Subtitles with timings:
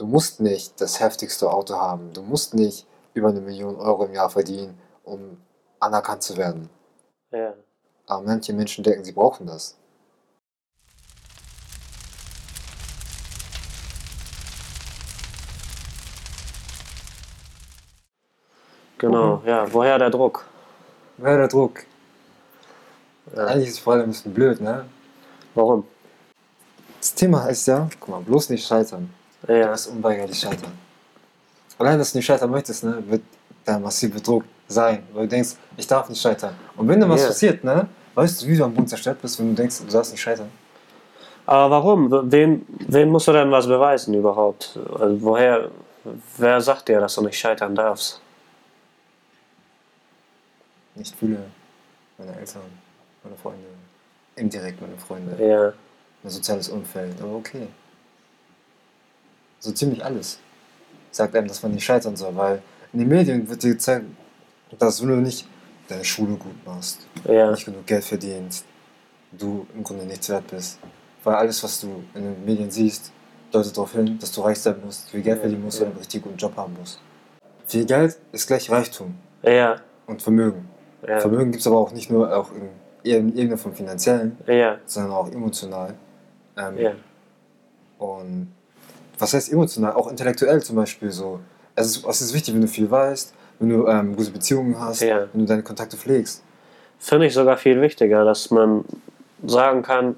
[0.00, 2.14] Du musst nicht das heftigste Auto haben.
[2.14, 5.36] Du musst nicht über eine Million Euro im Jahr verdienen, um
[5.78, 6.70] anerkannt zu werden.
[7.30, 7.52] Ja.
[8.06, 9.76] Aber manche Menschen denken, sie brauchen das.
[18.96, 19.70] Genau, ja.
[19.70, 20.46] Woher der Druck?
[21.18, 21.84] Wer der Druck?
[23.36, 23.48] Ja.
[23.48, 24.86] Eigentlich ist die Frage ein bisschen blöd, ne?
[25.54, 25.86] Warum?
[26.98, 29.12] Das Thema heißt ja, guck mal, bloß nicht scheitern.
[29.42, 29.70] Du Ja.
[29.70, 30.72] wirst unweigerlich scheitern.
[31.78, 33.22] Allein, dass du nicht scheitern möchtest, ne, wird
[33.66, 36.54] der massive Druck sein, weil du denkst, ich darf nicht scheitern.
[36.76, 37.26] Und wenn dann was Ja.
[37.28, 40.12] passiert, ne, weißt du, wie du am Boden zerstört bist, wenn du denkst, du darfst
[40.12, 40.50] nicht scheitern.
[41.46, 42.30] Aber warum?
[42.30, 44.78] Wen, wen musst du denn was beweisen überhaupt?
[44.98, 45.70] Also woher,
[46.36, 48.20] wer sagt dir, dass du nicht scheitern darfst?
[50.94, 51.38] Nicht viele,
[52.18, 52.62] meine Eltern,
[53.24, 53.64] meine Freunde,
[54.36, 55.72] indirekt meine Freunde, Ja.
[56.22, 57.68] mein soziales Umfeld, aber okay.
[59.60, 60.38] So ziemlich alles
[61.10, 64.06] sagt einem, dass man nicht scheitern soll, weil in den Medien wird dir gezeigt,
[64.78, 65.46] dass du nicht
[65.88, 67.50] deine Schule gut machst, Ja.
[67.50, 68.64] nicht genug Geld verdienst,
[69.32, 70.78] du im Grunde nichts wert bist.
[71.24, 73.12] Weil alles, was du in den Medien siehst,
[73.50, 75.84] deutet darauf hin, dass du reich sein musst, viel Geld Ja, verdienen musst ja.
[75.86, 77.00] und einen richtig guten Job haben musst.
[77.66, 79.80] Viel Geld ist gleich Reichtum Ja.
[80.06, 80.68] und Vermögen.
[81.02, 82.68] Vermögen gibt es aber auch nicht nur auch in
[83.02, 84.36] in Ebene vom Finanziellen,
[84.84, 85.94] sondern auch emotional.
[86.58, 86.76] Ähm.
[87.98, 88.52] Und
[89.20, 89.92] was heißt emotional?
[89.92, 91.40] Auch intellektuell zum Beispiel so.
[91.76, 95.00] Es ist, es ist wichtig, wenn du viel weißt, wenn du ähm, gute Beziehungen hast,
[95.02, 95.26] Ja.
[95.32, 96.42] wenn du deine Kontakte pflegst.
[96.98, 98.84] Finde ich sogar viel wichtiger, dass man
[99.46, 100.16] sagen kann,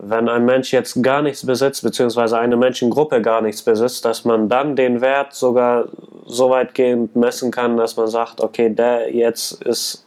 [0.00, 4.48] wenn ein Mensch jetzt gar nichts besitzt, beziehungsweise eine Menschengruppe gar nichts besitzt, dass man
[4.48, 5.88] dann den Wert sogar
[6.26, 10.04] so weitgehend messen kann, dass man sagt, okay, der jetzt ist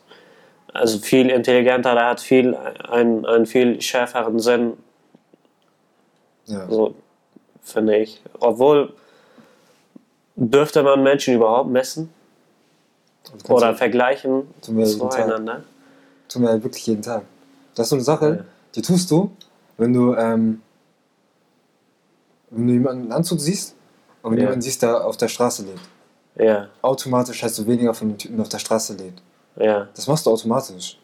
[0.74, 2.56] also viel intelligenter, der hat viel,
[2.90, 4.74] einen, einen viel schärferen Sinn,
[6.46, 6.68] Ja.
[6.70, 6.96] so
[7.62, 8.22] finde ich.
[8.40, 8.94] Obwohl,
[10.36, 12.10] dürfte man Menschen überhaupt messen
[13.24, 15.64] kannst oder vergleichen zueinander?
[16.28, 17.24] tun wir wirklich jeden Tag.
[17.76, 18.44] Das ist so eine Sache, Ja.
[18.76, 19.32] die tust du,
[19.78, 20.62] wenn du, ähm,
[22.50, 23.76] wenn du jemanden einen Anzug siehst
[24.22, 24.44] und wenn Ja.
[24.46, 25.82] jemanden siehst, der auf der Straße lebt.
[26.36, 29.22] Ja, Automatisch hast du weniger von dem Typen, der auf der Straße lebt.
[29.58, 30.98] ja, Das machst du automatisch.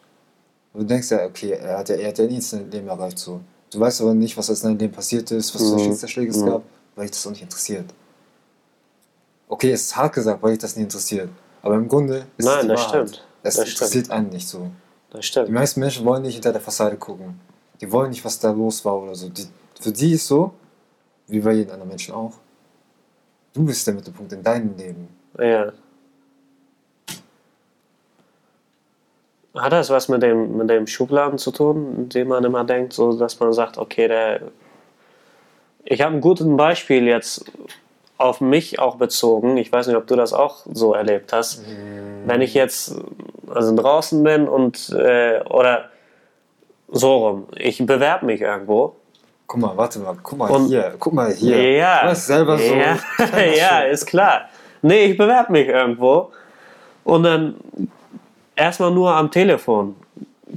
[0.72, 2.88] Und du denkst ja, okay, er hat ja, er hat ja nichts in seinem Leben
[2.88, 3.18] erreicht.
[3.18, 3.40] So.
[3.70, 5.78] Du weißt aber nicht, was in seinem Leben passiert ist, was für Mhm.
[5.80, 6.46] Schicksalsschläge es Mhm.
[6.46, 6.62] gab,
[6.96, 7.86] weil dich das auch nicht interessiert.
[9.48, 11.30] Okay, es ist hart gesagt, weil dich das nicht interessiert.
[11.62, 13.08] Aber im Grunde ist es Nein, die das Wahrheit.
[13.10, 13.24] stimmt.
[13.42, 14.70] Es Das interessiert einen nicht so.
[15.10, 15.50] das Die stimmt.
[15.50, 17.40] meisten Menschen wollen nicht hinter der Fassade gucken.
[17.80, 19.28] Die wollen nicht, was da los war oder so.
[19.28, 19.46] Die,
[19.80, 20.52] für die ist so,
[21.28, 22.32] wie bei jedem anderen Menschen auch.
[23.52, 25.08] Du bist der Mittelpunkt in deinem Leben.
[25.38, 25.72] Ja.
[29.60, 33.12] Hat das was mit dem, mit dem Schubladen zu tun, den man immer denkt, so
[33.18, 34.40] dass man sagt, okay, der.
[35.84, 37.44] Ich habe ein gutes Beispiel jetzt
[38.18, 39.56] auf mich auch bezogen.
[39.56, 41.62] Ich weiß nicht, ob du das auch so erlebt hast.
[42.26, 42.94] Wenn ich jetzt
[43.54, 45.86] also draußen bin und äh, oder
[46.90, 48.96] so rum, ich bewerbe mich irgendwo.
[49.46, 51.72] Guck mal, warte mal, guck mal Und- hier, guck mal hier.
[51.72, 52.74] Ja, Du selber so.
[52.74, 52.98] ja,
[53.56, 54.42] ja, ist klar.
[54.82, 56.30] Nee, ich bewerbe mich irgendwo
[57.04, 57.54] und dann
[58.58, 59.96] erstmal nur am Telefon.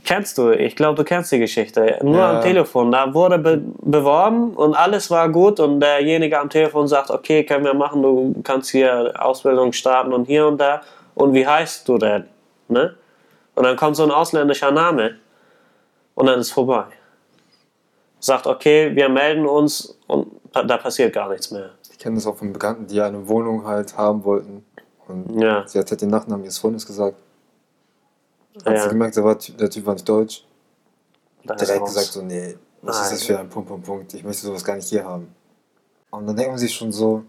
[0.06, 2.00] Kennst du, ich glaube, du kennst die Geschichte.
[2.02, 2.38] Nur Ja.
[2.38, 2.92] am Telefon.
[2.92, 7.66] Da wurde be beworben und alles war gut und derjenige am Telefon sagt, okay, können
[7.66, 10.82] wir machen, du kannst hier Ausbildung starten und hier und da.
[11.14, 12.24] Und wie heißt du denn?
[12.70, 12.96] Ne?
[13.56, 15.16] Und dann kommt so ein ausländischer Name
[16.16, 16.86] und dann ist vorbei.
[18.20, 21.72] Sagt, okay, wir melden uns und da passiert gar nichts mehr.
[21.92, 24.64] Ich kenne das auch von Bekannten, die eine Wohnung halt haben wollten.
[25.08, 27.18] Und Ja, sie hat halt den Nachnamen ihres Freundes gesagt.
[28.56, 28.88] Hat sie ja.
[28.88, 30.46] gemerkt, der, war, der Typ war nicht deutsch.
[31.46, 33.04] da ist Direkt gesagt so, nee, was Nein.
[33.06, 34.14] ist das für ein Punkt, Punkt, Punkt.
[34.14, 35.34] Ich möchte sowas gar nicht hier haben.
[36.10, 37.24] Und dann denkt man sich schon so,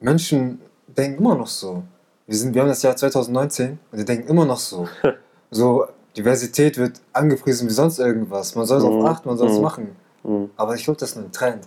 [0.00, 1.82] Menschen denken immer noch so.
[2.26, 4.88] Wir, sind, wir haben das Jahr 2019 und die denken immer noch so.
[5.50, 5.86] so,
[6.16, 8.54] Diversität wird angepriesen wie sonst irgendwas.
[8.54, 8.84] Man soll Mhm.
[8.84, 9.62] darauf achten, man soll es Mhm.
[9.62, 9.96] machen.
[10.22, 10.50] Mhm.
[10.56, 11.66] Aber ich glaube, das ist nur ein Trend.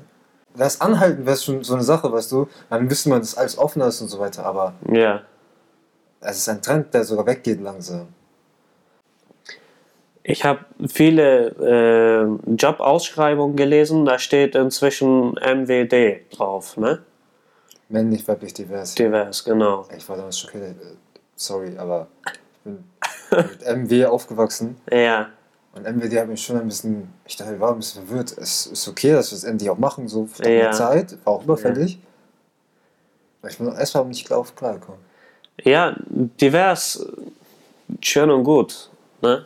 [0.56, 2.48] Das Anhalten wäre schon so eine Sache, weißt du.
[2.70, 4.46] Dann wüsste man, dass alles offen ist und so weiter.
[4.46, 5.22] Aber Ja.
[6.22, 8.08] es ist ein Trend, der sogar weggeht langsam.
[10.28, 11.50] Ich habe viele
[12.50, 17.04] äh, Jobausschreibungen gelesen, da steht inzwischen MWD drauf, ne?
[17.90, 18.96] Männlich, weiblich, divers.
[18.96, 19.86] Divers, genau.
[19.96, 20.76] Ich war damals schockiert.
[21.36, 22.84] Sorry, aber ich bin
[23.30, 23.62] mit
[23.92, 24.78] MW aufgewachsen.
[24.92, 25.30] Ja,
[25.76, 28.36] Und MWD hat mich schon ein bisschen, ich dachte, ich war ein bisschen verwirrt.
[28.36, 30.64] Es ist okay, dass wir es endlich auch machen, so für Ja.
[30.66, 30.72] ja.
[30.72, 31.18] Zeit.
[31.24, 32.00] War auch überfällig.
[33.44, 34.98] Aber Ich bin erstmal nicht klar auf klar gekommen.
[35.64, 37.06] ja, divers,
[38.02, 38.90] schön und gut,
[39.22, 39.46] ne?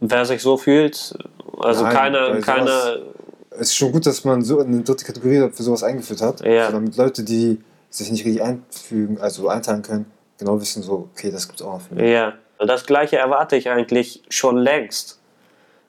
[0.00, 1.16] Wer sich so fühlt,
[1.58, 3.02] also Nein, keine, keine,
[3.50, 6.44] es ist schon gut, dass man so eine dritte Kategorie für sowas eingeführt hat.
[6.44, 6.70] Ja.
[6.70, 7.58] Damit Leute, die
[7.90, 10.06] sich nicht richtig einfügen, also einteilen können,
[10.38, 12.10] genau wissen so, okay, das gibt's auch noch für mich.
[12.10, 15.18] Ja, das gleiche erwarte ich eigentlich schon längst.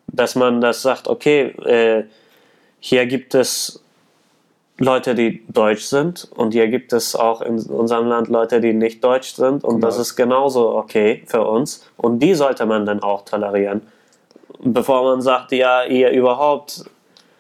[0.10, 2.06] Dass man das sagt, okay, äh,
[2.80, 3.84] hier gibt es
[4.78, 9.04] Leute, die deutsch sind und hier gibt es auch in unserem Land Leute, die nicht
[9.04, 13.02] deutsch sind und Guck das ist genauso okay für uns und die sollte man dann
[13.02, 13.82] auch tolerieren.
[14.60, 16.84] Bevor man sagt, ja, ihr überhaupt,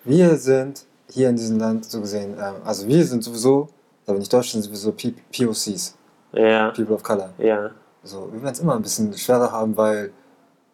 [0.04, 3.70] Wir sind hier in diesem Land so gesehen, ähm, also wir sind sowieso,
[4.06, 5.96] da wir nicht Deutsch sind, sowieso P POCs,
[6.34, 7.30] ja, People of Color.
[7.40, 7.72] ja,
[8.04, 10.12] So, wir werden es immer ein bisschen schwerer haben, weil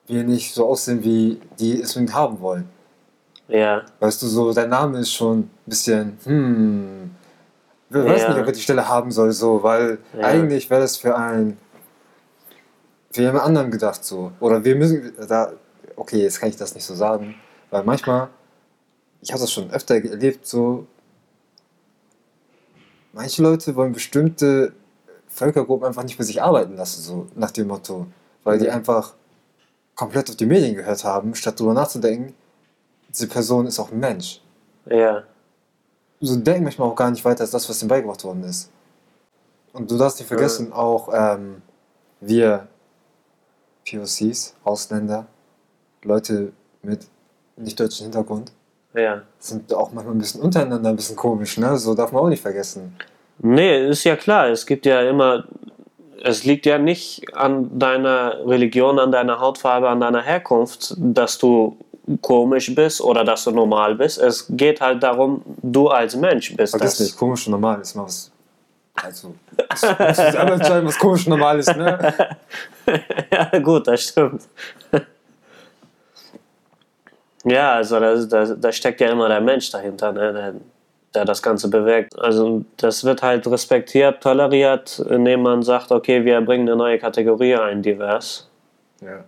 [0.08, 2.68] wir nicht so aussehen, wie die es unbedingt haben wollen.
[3.48, 7.12] ja, Weißt du, so dein Name ist schon ein bisschen, hm,
[7.90, 8.30] ich weiß Ja.
[8.30, 11.58] nicht, ob er die Stelle haben soll, so, weil eigentlich wäre das für ein,
[13.12, 14.32] für jemand anderen gedacht, so.
[14.40, 15.54] Oder wir müssen, da,
[15.96, 17.36] okay, jetzt kann ich das nicht so sagen,
[17.70, 18.30] weil manchmal,
[19.22, 20.88] ich habe das schon öfter erlebt, so,
[23.14, 24.74] manche Leute wollen bestimmte
[25.28, 28.08] Völkergruppen einfach nicht bei sich arbeiten lassen, so nach dem Motto,
[28.44, 28.74] weil die Ja.
[28.74, 29.14] einfach
[29.96, 32.36] komplett auf die Medien gehört haben, statt darüber nachzudenken,
[33.10, 34.42] diese Person ist auch ein Mensch.
[34.86, 35.24] ja,
[36.20, 38.70] So denken manchmal auch gar nicht weiter als das, was ihnen beigebracht worden ist.
[39.74, 41.62] Und du darfst nicht vergessen, auch ähm,
[42.22, 42.68] wir
[43.86, 45.28] POCs, Ausländer,
[46.04, 46.52] Leute
[46.82, 47.08] mit
[47.58, 48.52] nicht deutschem Hintergrund,
[48.94, 49.22] ja.
[49.40, 51.78] sind auch manchmal ein bisschen untereinander ein bisschen komisch, ne?
[51.78, 52.96] So darf man auch nicht vergessen.
[53.40, 54.48] Nee, ist ja klar.
[54.48, 55.46] Es gibt ja immer,
[56.24, 61.78] es liegt ja nicht an deiner Religion, an deiner Hautfarbe, an deiner Herkunft, dass du
[62.22, 64.20] komisch bist oder dass du normal bist.
[64.20, 66.76] Es geht halt darum, du als Mensch bist.
[66.76, 68.30] Vergiss nicht, komisch und normal ist mal was.
[68.96, 72.14] Also, das musst du selber entscheiden, was komisch und normal ist, ne?
[73.32, 74.44] ja, gut, das stimmt.
[77.44, 80.54] Ja, also da, steckt ja immer der Mensch dahinter, ne, der,
[81.14, 82.18] der das Ganze bewirkt.
[82.18, 87.56] Also das wird halt respektiert, toleriert, indem man sagt, okay, wir bringen eine neue Kategorie
[87.56, 88.50] ein, divers.
[89.02, 89.24] Ja.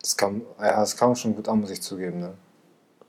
[0.00, 2.32] Das kam, ja, das kam schon gut an, muss ich zugeben, ne?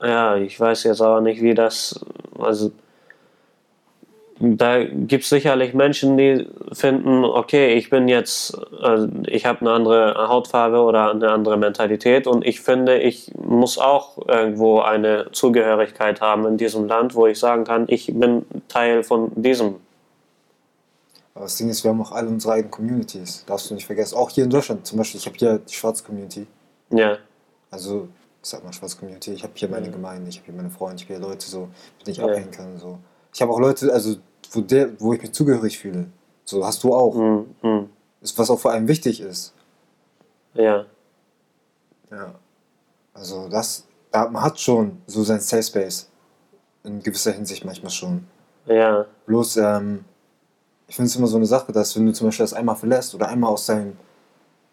[0.02, 2.00] Ja, ich weiß jetzt aber nicht, wie das.
[2.38, 2.72] Also,
[4.40, 9.72] da gibt es sicherlich Menschen, die finden, okay, ich bin jetzt, also ich habe eine
[9.72, 16.22] andere Hautfarbe oder eine andere Mentalität und ich finde, ich muss auch irgendwo eine Zugehörigkeit
[16.22, 19.76] haben in diesem Land, wo ich sagen kann, ich bin Teil von diesem.
[21.34, 23.44] Aber das Ding ist, wir haben auch alle unsere eigenen Communities.
[23.46, 24.16] Darfst du nicht vergessen.
[24.16, 25.20] Auch hier in Deutschland zum Beispiel.
[25.20, 26.48] Ich habe hier die schwarze Community.
[26.90, 27.18] Ja,
[27.70, 28.08] Also,
[28.42, 29.34] ich sag mal schwarze Community.
[29.34, 29.92] Ich habe hier meine.
[29.92, 31.68] Gemeinde, ich habe hier meine Freunde, ich habe hier Leute, so,
[32.00, 32.26] mit denen ich Ja.
[32.26, 32.78] abhängen kann.
[32.80, 32.98] So.
[33.34, 34.16] Ich habe auch Leute, also,
[34.52, 36.08] wo, der, wo ich mich zugehörig fühle.
[36.46, 37.14] So hast du auch.
[37.16, 37.86] mm,
[38.22, 39.54] Ist, was auch vor allem wichtig ist.
[40.54, 40.86] ja,
[42.12, 42.36] Ja.
[43.14, 46.10] Also, das, da, man hat schon so sein Safe Space.
[46.84, 48.26] In gewisser Hinsicht manchmal schon.
[48.66, 50.06] ja, Bloß, ähm,
[50.88, 53.14] ich finde es immer so eine Sache, dass wenn du zum Beispiel das einmal verlässt
[53.14, 53.98] oder einmal aus deinem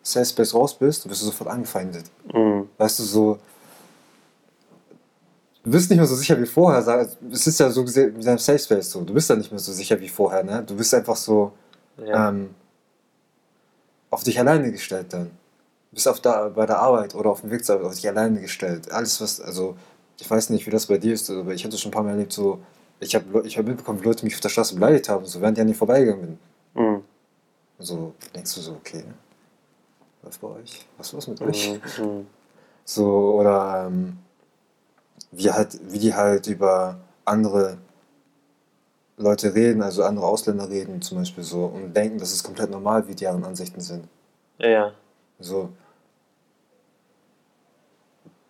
[0.03, 2.05] Safe Space raus bist, wirst du sofort angefeindet.
[2.33, 3.39] mm, Weißt du, so.
[5.65, 6.83] Du bist nicht mehr so sicher wie vorher.
[6.83, 9.01] sag- Es ist ja so gesehen wie dein Safe Space so.
[9.03, 10.63] Du bist ja nicht mehr so sicher wie vorher, ne?
[10.63, 11.53] Du bist einfach so
[11.97, 12.55] ja, ähm,
[14.11, 15.27] auf dich alleine gestellt dann.
[15.91, 18.09] Du bist auf der, bei der Arbeit oder auf dem Weg zur Arbeit auf dich
[18.09, 18.91] alleine gestellt.
[18.93, 19.77] Alles, was, also,
[20.21, 22.11] ich weiß nicht, wie das bei dir ist, aber ich hatte schon ein paar Mal
[22.11, 22.59] erlebt, so,
[23.01, 25.57] ich habe ich hab mitbekommen, wie Leute mich auf der Straße beleidigt haben, so, während
[25.57, 26.39] ich an die vorbeigegangen
[26.75, 26.83] bin.
[26.83, 27.03] mm,
[27.79, 29.05] So, denkst du so, okay,
[30.23, 30.87] was bei euch?
[30.99, 31.81] Was ist los mit euch?
[31.99, 32.27] mm, mm,
[32.85, 34.19] So, oder ähm,
[35.37, 37.79] wie, halt, wie die halt über andere
[39.17, 43.07] Leute reden, also andere Ausländer reden zum Beispiel so und denken, das ist komplett normal,
[43.09, 44.09] wie deren Ansichten sind.
[44.59, 44.93] ja,
[45.39, 45.71] So.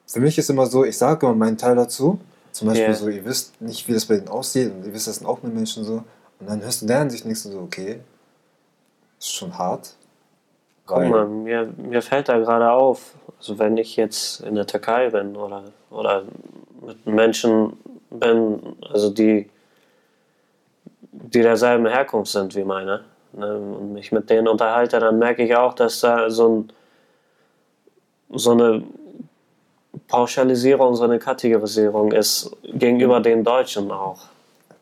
[0.07, 2.21] Für mich ist immer so, ich sage immer meinen Teil dazu.
[2.53, 2.95] Zum Beispiel Ja.
[2.95, 5.43] so, ihr wisst nicht, wie das bei denen aussieht und ihr wisst, das sind auch
[5.43, 6.05] nur Menschen so.
[6.39, 8.01] Und dann hörst du deren Sicht nichts und so, okay,
[9.19, 9.97] ist schon hart.
[10.87, 15.11] Guck mal, mir, mir fällt da gerade auf, also wenn ich jetzt in der Türkei
[15.11, 16.25] bin oder, oder
[16.87, 17.77] mit Menschen
[18.11, 19.49] bin, also die,
[21.13, 25.55] die derselben Herkunft sind wie meine, ne, und mich mit denen unterhalte, dann merke ich
[25.57, 26.73] auch, dass da so, ein,
[28.31, 28.83] so eine
[30.09, 34.21] Pauschalisierung, so eine Kategorisierung ist gegenüber den Deutschen auch.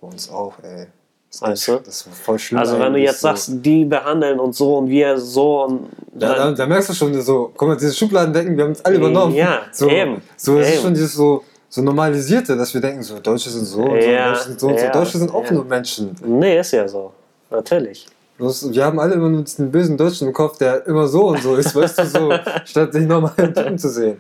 [0.01, 0.87] Bei uns auch, ey.
[1.31, 1.77] Das Weißt du?
[1.79, 2.59] das ist voll schlimm.
[2.59, 3.29] Also wenn du jetzt so.
[3.29, 7.19] sagst, die behandeln uns so und wir so und Da, da, da merkst du schon
[7.23, 9.35] so, guck mal, diese Schubladen denken, wir haben uns alle übernommen.
[9.35, 11.43] Ja, so, eben, So, es ist schon dieses so,
[11.75, 14.67] so normalisierte, dass wir denken, so Deutsche sind so, und Ja, so Deutsche sind so,
[14.69, 14.85] und so.
[14.85, 15.53] ja, Deutsche sind auch ja.
[15.53, 16.15] nur Menschen.
[16.23, 17.13] Nee, ist ja so.
[17.51, 18.07] Natürlich.
[18.37, 21.41] Bloß, wir haben alle immer nur diesen bösen Deutschen im Kopf, der immer so und
[21.43, 22.33] so ist, weißt du, so,
[22.67, 24.19] statt den normalen Typen zu sehen.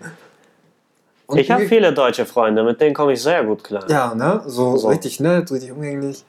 [1.26, 3.84] Und Ich habe viele deutsche Freunde, mit denen komme ich sehr gut klar.
[3.90, 4.42] Ja, ne?
[4.46, 4.88] So, So.
[4.88, 6.24] richtig nett, richtig umgänglich.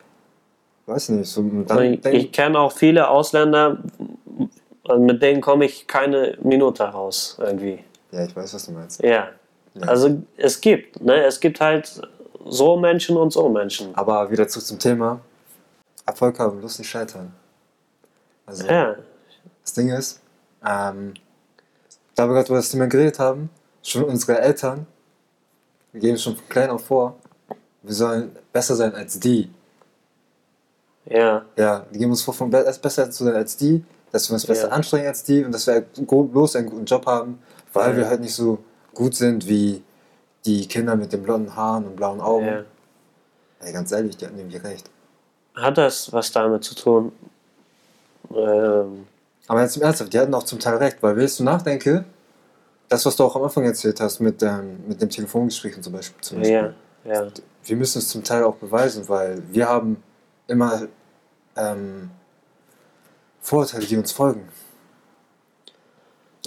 [0.88, 1.42] Weiß nicht, so
[1.80, 3.78] ich ich kenne auch viele Ausländer,
[4.98, 7.80] mit denen komme ich keine Minute raus irgendwie.
[8.12, 9.02] Ja, ich weiß, was du meinst.
[9.02, 9.30] Ja.
[9.76, 9.88] Ja.
[9.88, 11.24] Also es gibt, ne?
[11.26, 12.02] Es gibt halt
[12.46, 13.96] so Menschen und so Menschen.
[13.96, 15.20] Aber wieder zurück zum Thema.
[16.06, 17.34] Erfolg haben, bloß nicht scheitern.
[18.46, 18.96] Also, Ja.
[19.62, 20.20] das Ding ist,
[20.68, 21.14] ähm,
[22.16, 23.50] da wir gerade über das Thema geredet haben,
[23.82, 24.86] schon unsere Eltern,
[25.94, 27.16] wir geben schon von klein auf vor,
[27.82, 29.50] wir sollen besser sein als die.
[31.06, 31.44] Ja.
[31.58, 34.46] Ja, die geben uns vor, von be besser zu sein als die, dass wir uns
[34.46, 34.74] besser Ja.
[34.74, 37.40] anstrengen als die und dass wir go- bloß einen guten Job haben,
[37.74, 37.98] weil Ja.
[37.98, 38.60] wir halt nicht so
[38.94, 39.84] gut sind wie
[40.46, 42.46] die Kinder mit den blonden Haaren und blauen Augen.
[42.46, 42.64] ja.
[43.62, 44.90] Ey, ganz ehrlich, die hatten irgendwie recht.
[45.56, 47.14] Hat das was damit zu tun?
[48.36, 49.08] Ähm,
[49.48, 52.04] Aber jetzt im Ernsthaft, die hatten auch zum Teil recht, weil willst du nachdenke,
[52.90, 56.22] das, was du auch am Anfang erzählt hast mit, ähm, mit dem Telefongespräch zum Beispiel,
[56.22, 56.56] zum Beispiel.
[56.56, 56.74] ja.
[57.06, 57.28] Ja.
[57.66, 60.02] wir müssen es zum Teil auch beweisen, weil wir haben
[60.48, 60.88] immer
[61.58, 62.12] ähm,
[63.42, 64.48] Vorurteile, die uns folgen.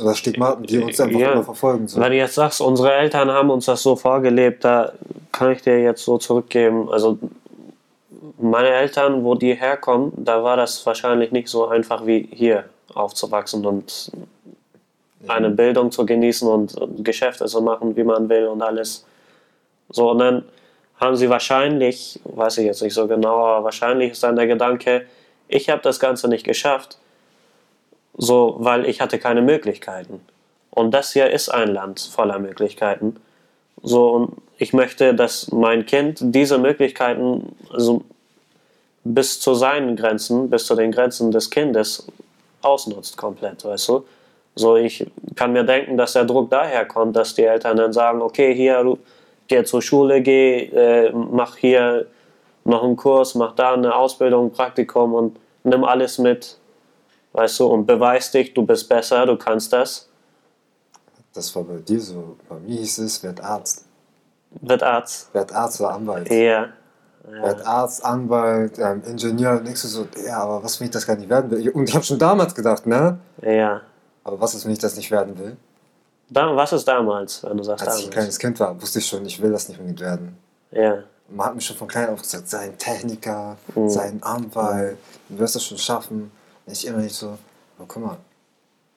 [0.01, 1.33] Oder Stigmaten, die uns einfach Ja.
[1.33, 1.89] immer verfolgen.
[1.89, 2.01] So.
[2.01, 4.93] Weil du jetzt sagst, unsere Eltern haben uns das so vorgelebt, da
[5.33, 6.91] kann ich dir jetzt so zurückgeben.
[6.91, 7.19] Also
[8.39, 13.65] meine Eltern, wo die herkommen, da war das wahrscheinlich nicht so einfach wie hier aufzuwachsen
[13.65, 14.11] und
[15.29, 19.05] eine Bildung zu genießen und Geschäfte zu machen, wie man will und alles.
[19.91, 20.45] So, und dann
[21.01, 25.07] haben sie wahrscheinlich, weiß ich jetzt nicht so genau, aber wahrscheinlich ist dann der Gedanke,
[25.49, 26.99] ich habe das Ganze nicht geschafft,
[28.17, 30.21] so, weil ich hatte keine Möglichkeiten.
[30.71, 33.17] Und das hier ist ein Land voller Möglichkeiten.
[33.83, 38.03] So, und ich möchte, dass mein Kind diese Möglichkeiten also
[39.05, 42.07] bis zu seinen Grenzen, bis zu den Grenzen des Kindes
[42.63, 44.05] ausnutzt komplett, weißt du?
[44.55, 48.23] So, ich kann mir denken, dass der Druck daher kommt, dass die Eltern dann sagen,
[48.23, 48.99] okay, hier, du
[49.49, 52.07] geh zur Schule, geh, äh, mach hier
[52.65, 56.57] noch einen Kurs, mach da eine Ausbildung, Praktikum und nimm alles mit,
[57.37, 60.09] weißt du, und beweis dich, du bist besser, du kannst das.
[61.35, 62.37] Das war bei dir so.
[62.49, 63.85] Bei mir hieß es, werd Arzt.
[64.63, 65.33] Wird Arzt.
[65.35, 66.31] Werd Arzt oder Anwalt.
[66.31, 66.69] Ja.
[67.29, 69.61] Werd Arzt, Anwalt, ähm, Ingenieur.
[69.61, 71.69] Denkst du so, ja, aber was, wenn ich das gar nicht werden will?
[71.71, 73.19] Und ich habe schon damals gedacht, ne?
[73.43, 73.83] Ja.
[74.25, 75.57] Aber was ist, wenn ich das nicht werden will?
[76.31, 78.15] Da, was ist damals, wenn du sagst Als ich ein damals?
[78.15, 80.37] kleines Kind war, wusste ich schon, ich will das nicht unbedingt werden.
[80.71, 81.03] Ja.
[81.29, 83.91] Man hat mir schon von klein auf gesagt, sei ein Techniker, Mhm.
[83.91, 84.97] sei ein Anwalt,
[85.29, 86.31] du wirst das schon schaffen.
[86.67, 87.39] Ich immer nicht so,
[87.79, 88.17] aber guck mal,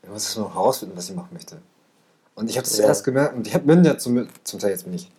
[0.01, 1.57] ich muss es noch herausfinden, was ich machen möchte.
[2.35, 2.85] Und ich habe das Ja.
[2.85, 5.11] erst gemerkt und ich hab, bin ja zum, zum Teil jetzt bin ich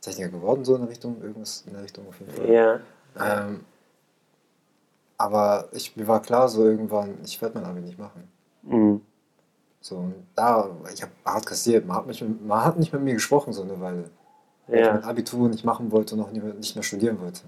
[0.00, 2.48] Techniker geworden, so in der Richtung, irgendwas in der Richtung auf jeden Fall.
[2.50, 2.80] Ja.
[3.18, 3.64] Ähm,
[5.16, 8.28] aber ich, mir war klar, so irgendwann, ich werde mein Abi nicht machen.
[8.62, 9.00] Mhm.
[9.80, 13.14] So, und da, ich habe hart kassiert, man hat, mich, man hat nicht mit mir
[13.14, 14.10] gesprochen so eine Weile.
[14.66, 15.08] Weil ich mein Ja.
[15.08, 17.40] Abitur nicht machen wollte und auch nicht mehr, nicht mehr studieren wollte.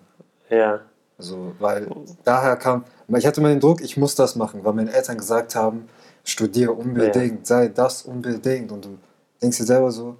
[0.49, 0.80] Ja.
[1.21, 1.87] Also, weil
[2.25, 2.85] daher kam,
[3.15, 5.87] ich hatte immer den Druck, ich muss das machen, weil meine Eltern gesagt haben,
[6.25, 8.73] studiere unbedingt, sei das unbedingt.
[8.73, 8.99] Und du
[9.43, 10.17] denkst dir selber so,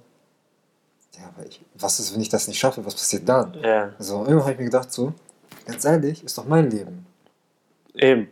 [1.19, 3.54] ja, aber ich, was ist, wenn ich das nicht schaffe, was passiert dann?
[3.62, 3.95] Ja.
[3.99, 5.14] Also, irgendwann habe ich mir gedacht, so,
[5.64, 7.07] ganz ehrlich, ist doch mein Leben.
[7.95, 8.28] Eben.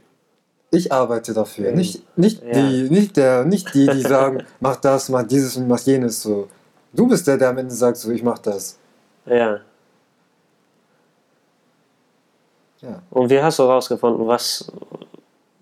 [0.71, 2.53] Ich arbeite dafür, nicht, nicht, Ja.
[2.53, 6.21] die, nicht, der, nicht die, die sagen, mach das, mach dieses und mach jenes.
[6.21, 6.49] So.
[6.93, 8.77] Du bist der, der am Ende sagt, so, ich mach das.
[9.25, 9.61] Ja.
[12.81, 13.03] Ja.
[13.11, 14.71] Und wie hast du herausgefunden, was,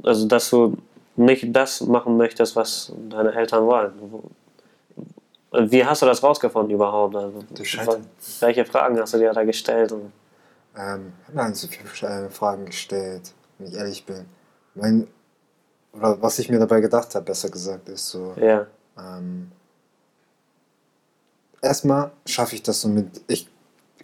[0.02, 0.76] also dass du
[1.16, 3.92] nicht das machen möchtest, was deine Eltern wollen?
[5.70, 7.16] Wie hast du das rausgefunden überhaupt?
[7.16, 7.42] Also,
[8.40, 9.92] welche Fragen hast du dir da gestellt?
[9.92, 10.12] Und,
[10.78, 14.26] Ähm, ich habe mir eigentlich so viele Fragen gestellt, wenn ich ehrlich bin.
[14.74, 15.06] Mein,
[15.94, 18.66] oder was ich mir dabei gedacht habe, besser gesagt, ist so, ja.
[18.98, 19.50] ähm,
[21.62, 23.48] erstmal schaffe ich das so mit, ich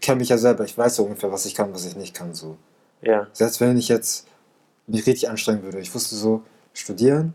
[0.00, 2.34] kenne mich ja selber, ich weiß so ungefähr, was ich kann, was ich nicht kann,
[2.34, 2.56] so.
[3.02, 3.26] Ja.
[3.32, 4.26] Selbst wenn ich jetzt
[4.86, 6.42] mich richtig anstrengen würde, ich wusste so,
[6.72, 7.34] studieren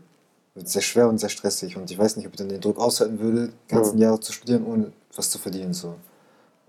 [0.54, 2.78] wird sehr schwer und sehr stressig und ich weiß nicht, ob ich dann den Druck
[2.78, 4.02] aushalten würde, die ganzen Mhm.
[4.02, 5.94] Jahre zu studieren, ohne was zu verdienen, so.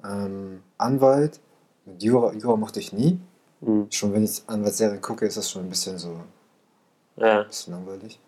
[0.06, 1.40] Ähm, Anwalt,
[1.86, 3.20] mit Jura, Jura mochte ich nie,
[3.62, 3.88] Mhm.
[3.90, 6.10] schon wenn ich Anwaltsserien gucke, ist das schon ein bisschen so,
[7.18, 7.44] ein Ja.
[7.44, 8.20] bisschen langweilig.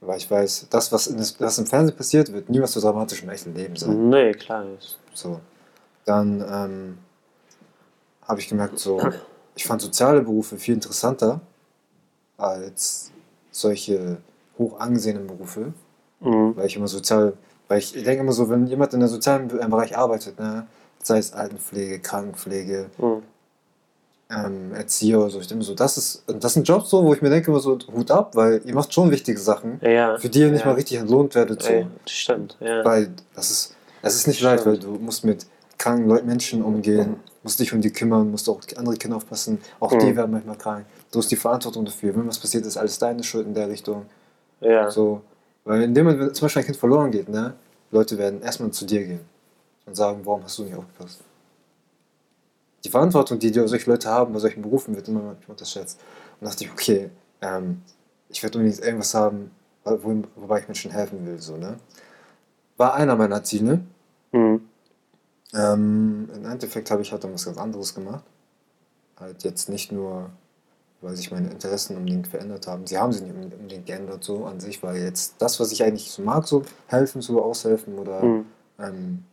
[0.00, 3.22] Weil ich weiß, das, was, in das, was im Fernsehen passiert, wird niemals so dramatisch
[3.22, 4.08] im echten Leben sein.
[4.10, 4.64] Nee, klar.
[4.78, 5.40] ist- So.
[6.04, 6.98] Dann ähm,
[8.26, 9.00] habe ich gemerkt, so,
[9.54, 11.40] ich fand soziale Berufe viel interessanter
[12.36, 13.10] als
[13.50, 14.18] solche
[14.58, 15.72] hoch angesehenen Berufe,
[16.20, 16.56] Mhm.
[16.56, 17.34] weil ich immer sozial,
[17.68, 20.66] weil ich denke immer so, wenn jemand in der sozialen Be- Bereich arbeitet, ne,
[21.02, 23.22] sei es Altenpflege, Krankenpflege, Mhm.
[24.30, 27.22] ähm, Erzieher oder so, ich denke so, das ist, das sind Jobs so, wo ich
[27.22, 30.18] mir denke immer so, Hut ab, weil ihr macht schon wichtige Sachen, Ja.
[30.18, 30.66] für die ihr nicht ja.
[30.66, 31.68] mal richtig entlohnt werdet, so.
[31.70, 32.84] Ey, stimmt, ja.
[32.84, 35.46] Weil das ist, Es ist nicht leicht, weil du musst mit
[35.78, 39.60] kranken Leuten, Menschen umgehen, musst dich um die kümmern, musst auch die andere Kinder aufpassen.
[39.78, 40.16] Auch die Mhm.
[40.16, 40.84] werden manchmal krank.
[41.12, 42.12] Du hast die Verantwortung dafür.
[42.16, 44.06] Wenn was passiert, ist alles deine Schuld in der Richtung.
[44.60, 44.90] Ja.
[44.90, 45.22] So,
[45.64, 47.54] weil in dem Moment, wenn zum Beispiel ein Kind verloren geht, ne,
[47.92, 49.20] Leute werden erstmal zu dir gehen
[49.86, 51.20] und sagen, warum hast du nicht aufgepasst?
[52.84, 56.00] Die Verantwortung, die die solche Leute haben bei solchen Berufen, wird immer manchmal unterschätzt.
[56.40, 57.10] Und dachte ich, okay,
[57.42, 57.80] ähm,
[58.28, 59.52] ich werde unbedingt irgendwas haben,
[59.84, 61.38] wo, wobei ich Menschen helfen will.
[61.38, 61.76] So, ne?
[62.76, 63.82] War einer meiner Ziele.
[64.32, 64.62] Mhm.
[65.56, 68.24] Ähm, Im Endeffekt habe ich halt dann was ganz anderes gemacht.
[69.18, 70.28] Halt jetzt nicht nur,
[71.00, 72.86] weil sich meine Interessen unbedingt verändert haben.
[72.86, 76.10] Sie haben sich nicht unbedingt geändert so an sich, weil jetzt das, was ich eigentlich
[76.10, 78.46] so mag, so helfen, so aushelfen oder Mhm.
[78.78, 79.24] ähm,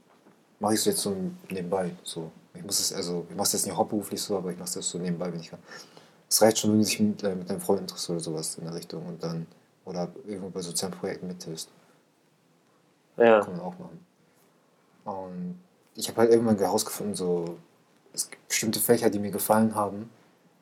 [0.60, 1.14] mache ich es jetzt so
[1.52, 1.92] nebenbei.
[2.04, 2.32] So.
[2.54, 4.90] Ich muss es, also ich mache es jetzt nicht hauptberuflich so, aber ich mache es
[4.90, 5.60] so nebenbei, wenn ich kann.
[6.30, 8.64] Es reicht schon, wenn du dich mit, äh, mit deinem Freund triffst oder sowas in
[8.64, 9.46] der Richtung und dann
[9.86, 11.70] oder irgendwo bei sozialen Projekten mithilfst.
[13.18, 13.42] Ja.
[13.42, 14.06] Kann man auch machen.
[15.06, 15.60] Und
[15.96, 17.58] ich habe halt irgendwann herausgefunden, so
[18.14, 20.10] es gibt bestimmte Fächer, die mir gefallen haben.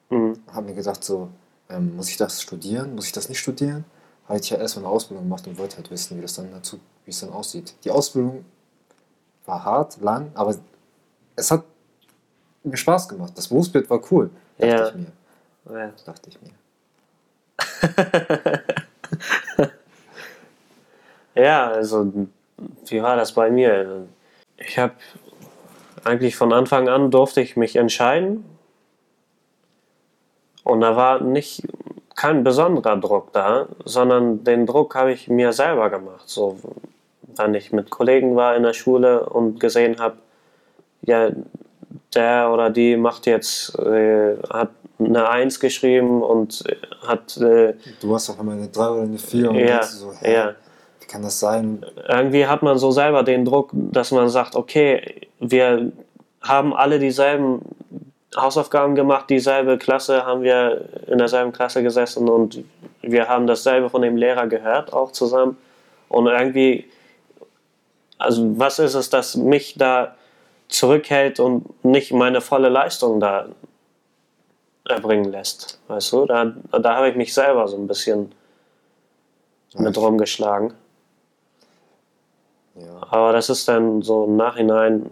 [0.09, 0.39] Mhm.
[0.51, 1.29] Habe mir gedacht, so
[1.69, 3.85] ähm, muss ich das studieren, muss ich das nicht studieren?
[4.27, 6.79] Habe ich ja erstmal eine Ausbildung gemacht und wollte halt wissen, wie das dann dazu,
[7.05, 7.75] wie es dann aussieht.
[7.83, 8.45] Die Ausbildung
[9.45, 10.55] war hart, lang, aber
[11.35, 11.63] es hat
[12.63, 13.33] mir Spaß gemacht.
[13.35, 14.87] Das Berufsbild war cool, dachte Ja.
[14.89, 15.11] ich mir.
[15.79, 15.91] Ja.
[16.05, 16.51] Dachte ich mir.
[21.35, 22.11] Ja, also
[22.87, 24.05] wie war das bei mir?
[24.67, 24.93] Ich habe
[26.03, 28.45] eigentlich von Anfang an durfte ich mich entscheiden
[30.63, 31.63] und da war nicht
[32.15, 36.23] kein besonderer Druck da, sondern den Druck habe ich mir selber gemacht.
[36.25, 36.57] So,
[37.35, 40.17] wenn ich mit Kollegen war in der Schule und gesehen habe,
[41.01, 41.31] ja,
[42.13, 46.63] der oder die macht jetzt, äh, hat eine Eins geschrieben und
[47.07, 50.33] hat äh, Du hast auf einmal eine 3 oder eine 4 und Ja, so, hä,
[50.33, 50.55] ja.
[51.11, 51.85] Kann das sein?
[52.07, 55.91] irgendwie hat man so selber den Druck, dass man sagt, okay, wir
[56.41, 57.61] haben alle dieselben
[58.35, 62.63] Hausaufgaben gemacht, dieselbe Klasse haben wir in derselben Klasse gesessen und
[63.01, 65.57] wir haben dasselbe von dem Lehrer gehört, auch zusammen.
[66.07, 66.85] Und irgendwie,
[68.17, 70.15] also was ist es, das mich da
[70.69, 73.47] zurückhält und nicht meine volle Leistung da
[74.87, 75.79] erbringen lässt?
[75.89, 78.31] Weißt du, da, da habe ich mich selber so ein bisschen
[79.75, 80.73] mit rumgeschlagen.
[82.75, 83.01] Ja.
[83.09, 85.09] Aber das ist dann so im Nachhinein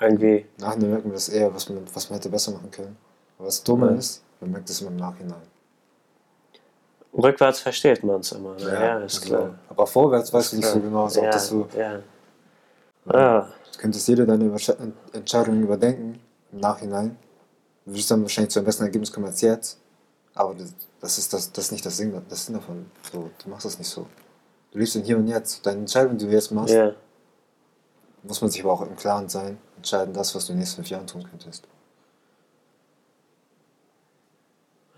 [0.00, 2.96] irgendwie, Nachhinein merkt man das eher, was man, was man hätte besser machen können.
[3.38, 3.96] Aber was dummer Ja.
[3.98, 5.42] ist, man merkt es immer im Nachhinein.
[7.14, 8.54] rückwärts versteht man es immer.
[8.54, 8.62] Ne?
[8.62, 9.58] Ja, ist also, klar.
[9.68, 12.00] Aber vorwärts weißt du nicht so genau, ob ja, das so, ja.
[13.12, 13.40] Ja,
[13.72, 14.50] du könntest jede deine
[15.12, 16.20] Entscheidung überdenken
[16.52, 17.16] im Nachhinein.
[17.84, 19.78] Du würdest dann wahrscheinlich zu einem besseren Ergebnis kommen als jetzt.
[20.34, 22.86] Aber das, das ist das, das ist nicht das Sinn, das Sinn davon.
[23.12, 24.06] So, du machst das nicht so.
[24.72, 25.64] Du lebst im Hier und Jetzt.
[25.66, 26.92] Deine Entscheidung, die du jetzt machst, ja,
[28.22, 30.76] muss man sich aber auch im Klaren sein, entscheiden das, was du in den nächsten
[30.76, 31.66] fünf Jahren tun könntest.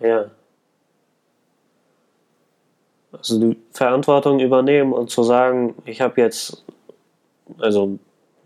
[0.01, 0.31] ja.
[3.13, 6.65] Also die Verantwortung übernehmen und zu sagen, ich habe jetzt,
[7.59, 7.99] also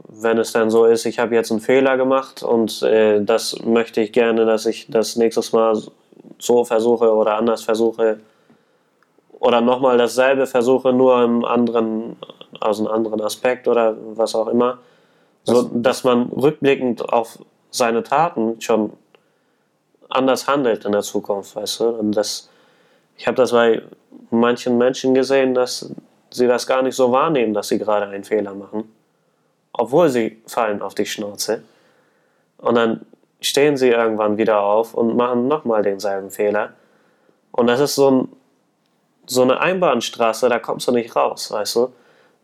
[0.06, 4.02] wenn es dann so ist, ich habe jetzt einen Fehler gemacht und äh, das möchte
[4.02, 5.82] ich gerne, dass ich das nächstes Mal
[6.38, 8.20] so versuche oder anders versuche
[9.40, 12.16] oder nochmal dasselbe versuche, nur im anderen,
[12.60, 14.78] aus einem anderen Aspekt oder was auch immer.
[15.44, 17.38] So, Das- dass man rückblickend auf
[17.70, 18.92] seine Taten schon
[20.08, 21.88] anders handelt in der Zukunft, weißt du?
[21.90, 22.48] Und das,
[23.16, 23.82] ich habe das bei
[24.30, 25.90] manchen Menschen gesehen, dass
[26.30, 28.92] sie das gar nicht so wahrnehmen, dass sie gerade einen Fehler machen,
[29.72, 31.62] obwohl sie fallen auf die Schnauze.
[32.58, 33.06] Und dann
[33.40, 36.72] stehen sie irgendwann wieder auf und machen nochmal denselben Fehler.
[37.52, 38.28] Und das ist so, ein,
[39.28, 41.92] so eine Einbahnstraße, da kommst du nicht raus, weißt du?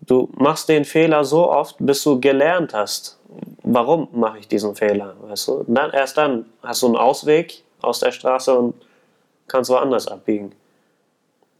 [0.00, 3.18] Du machst den Fehler so oft, bis du gelernt hast,
[3.62, 5.64] warum mache ich diesen Fehler, weißt du?
[5.66, 8.74] Dann, erst dann hast du einen Ausweg aus der Straße und
[9.48, 10.52] kannst woanders abbiegen.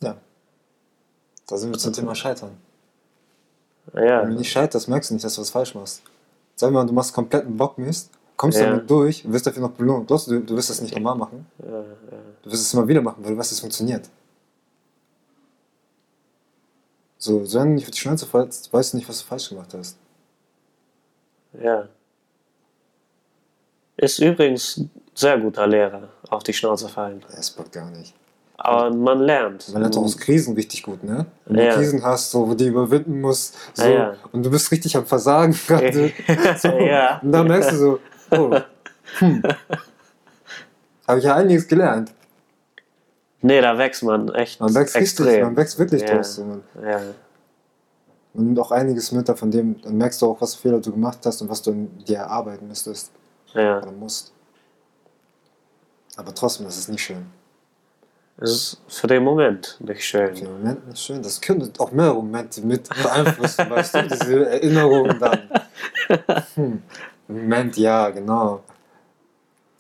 [0.03, 0.17] Ja.
[1.47, 2.57] Da sind wir zum Thema Scheitern.
[3.95, 6.03] Ja, Wenn du nicht scheiterst, merkst du nicht, dass du was falsch machst.
[6.57, 8.67] Sag mal, du machst kompletten Bockmist, kommst Ja.
[8.67, 10.11] damit durch wirst dafür noch belohnt.
[10.11, 11.47] Du, du, du wirst das nicht normal machen.
[11.63, 11.83] ja, ja.
[12.43, 14.09] Du wirst es immer wieder machen, weil du weißt, es funktioniert.
[17.25, 19.73] So, solange du nicht auf die Schnauze fällst, weißt du nicht, was du falsch gemacht
[19.73, 19.97] hast.
[21.59, 21.89] ja.
[23.97, 27.25] Ist übrigens ein sehr guter Lehrer, auf die Schnauze fallen.
[27.35, 28.13] Das bockt gar nicht.
[28.59, 29.73] Aber man lernt.
[29.73, 31.25] Man lernt auch aus Krisen richtig gut, ne?
[31.47, 31.71] Wenn Ja.
[31.71, 34.17] du Krisen hast, so, wo du die überwinden musst, so, ja.
[34.33, 36.13] und du bist richtig am Versagen gerade.
[36.59, 37.21] so, Ja.
[37.23, 38.01] Und dann merkst du so,
[38.33, 38.55] oh,
[39.21, 39.43] hm.
[41.09, 42.13] Habe ich ja einiges gelernt.
[43.47, 45.45] Nee, da wächst man echt Man wächst richtig, extrem.
[45.45, 46.15] man wächst wirklich Ja.
[46.15, 46.39] draus.
[46.39, 46.63] Man.
[46.83, 46.99] Ja.
[48.33, 50.91] Man nimmt auch einiges mit, von dem dann merkst du auch, was für Fehler du
[50.93, 53.13] gemacht hast und was du in dir erarbeiten müsstest
[53.53, 53.79] Ja.
[53.83, 54.33] oder musst.
[56.17, 57.27] Aber trotzdem, das ist nicht schön.
[58.39, 60.35] Es ist für den Moment nicht Für schön.
[60.35, 61.23] den Moment nicht schön.
[61.23, 65.39] Das können auch mehrere Momente mit beeinflussen, weißt du, diese Erinnerungen dann.
[66.55, 66.83] Hm.
[67.29, 68.63] Moment, ja, genau.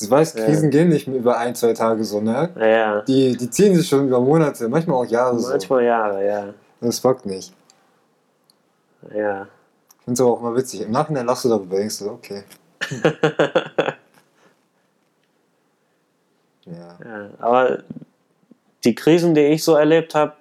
[0.00, 0.44] Du weißt, Ja.
[0.46, 2.50] Krisen gehen nicht mehr über ein, zwei Tage so, ne?
[2.58, 3.02] Ja.
[3.02, 5.48] Die, die ziehen sich schon über Monate, manchmal auch Jahre so.
[5.50, 6.54] Manchmal Jahre, ja.
[6.80, 7.54] Das bockt nicht.
[9.14, 9.46] Ja.
[9.98, 10.82] Ich finde es aber auch mal witzig.
[10.82, 12.42] Im Nachhinein lachst du darüber, denkst du, okay.
[16.66, 16.98] Ja.
[17.04, 17.28] ja.
[17.38, 17.78] Aber
[18.84, 20.32] die Krisen, die ich so erlebt habe,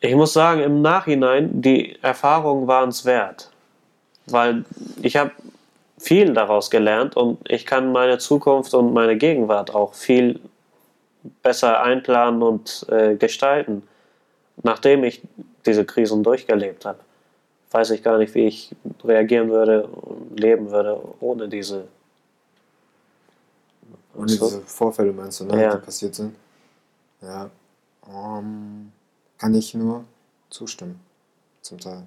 [0.00, 3.50] ich muss sagen, im Nachhinein, die Erfahrungen waren es wert.
[4.26, 4.64] Weil
[5.00, 5.30] ich habe
[6.02, 10.40] viel daraus gelernt und ich kann meine Zukunft und meine Gegenwart auch viel
[11.44, 13.84] besser einplanen und äh, gestalten.
[14.64, 15.22] Nachdem ich
[15.64, 16.98] diese Krisen durchgelebt habe,
[17.70, 21.84] weiß ich gar nicht, wie ich reagieren würde und leben würde ohne diese.
[24.14, 24.24] Du?
[24.26, 25.76] diese Vorfälle meinst du, ne, Ja.
[25.76, 26.34] die passiert sind?
[27.22, 27.48] Ja.
[28.08, 28.92] Ähm,
[29.38, 30.04] kann ich nur
[30.50, 31.00] zustimmen.
[31.62, 32.02] Zum Teil.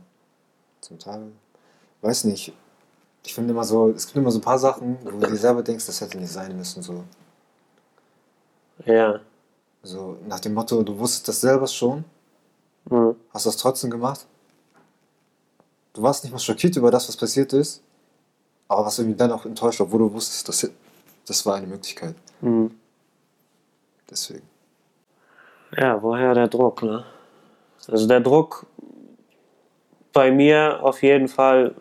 [0.81, 1.31] Zum Teil.
[2.01, 2.53] Weiß nicht.
[3.25, 5.63] Ich finde immer so, es gibt immer so ein paar Sachen, wo du dir selber
[5.63, 6.83] denkst, das hätte nicht sein müssen.
[6.83, 7.03] So,
[8.85, 9.19] Ja.
[9.83, 12.03] so nach dem Motto, du wusstest das selber schon,
[12.89, 13.15] Mhm.
[13.33, 14.25] hast das trotzdem gemacht.
[15.93, 17.81] Du warst nicht mal schockiert über das, was passiert ist,
[18.67, 20.69] aber was irgendwie dann auch enttäuscht, obwohl du wusstest, das,
[21.25, 22.15] das war eine Möglichkeit.
[22.41, 22.77] Mhm.
[24.09, 24.47] Deswegen.
[25.75, 27.05] Ja, woher der Druck, ne?
[27.87, 28.65] Also der Druck
[30.13, 31.75] bei mir auf jeden Fall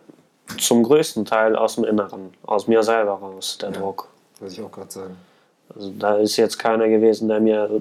[0.58, 3.80] zum größten Teil aus dem Inneren, aus mir selber raus, der Ja.
[3.80, 4.08] Druck.
[4.40, 5.16] Wollte ich auch gerade sagen.
[5.74, 7.80] Also da ist jetzt keiner gewesen, der mir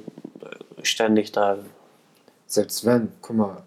[0.82, 1.58] ständig da.
[2.48, 3.58] Selbst wenn, guck mal,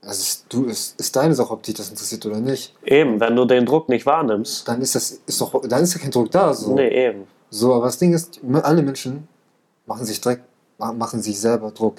[0.00, 2.74] also es, du, es ist deine Sache, ob dich das interessiert oder nicht.
[2.84, 4.66] Eben, wenn du den Druck nicht wahrnimmst.
[4.66, 6.52] Dann ist das, ist doch, dann ist ja kein Druck da.
[6.54, 6.74] So.
[6.74, 7.26] Nee, eben.
[7.50, 9.28] so, aber das Ding ist, alle Menschen
[9.86, 10.40] machen sich Dreck,
[10.78, 11.96] ma- machen sich selber Druck,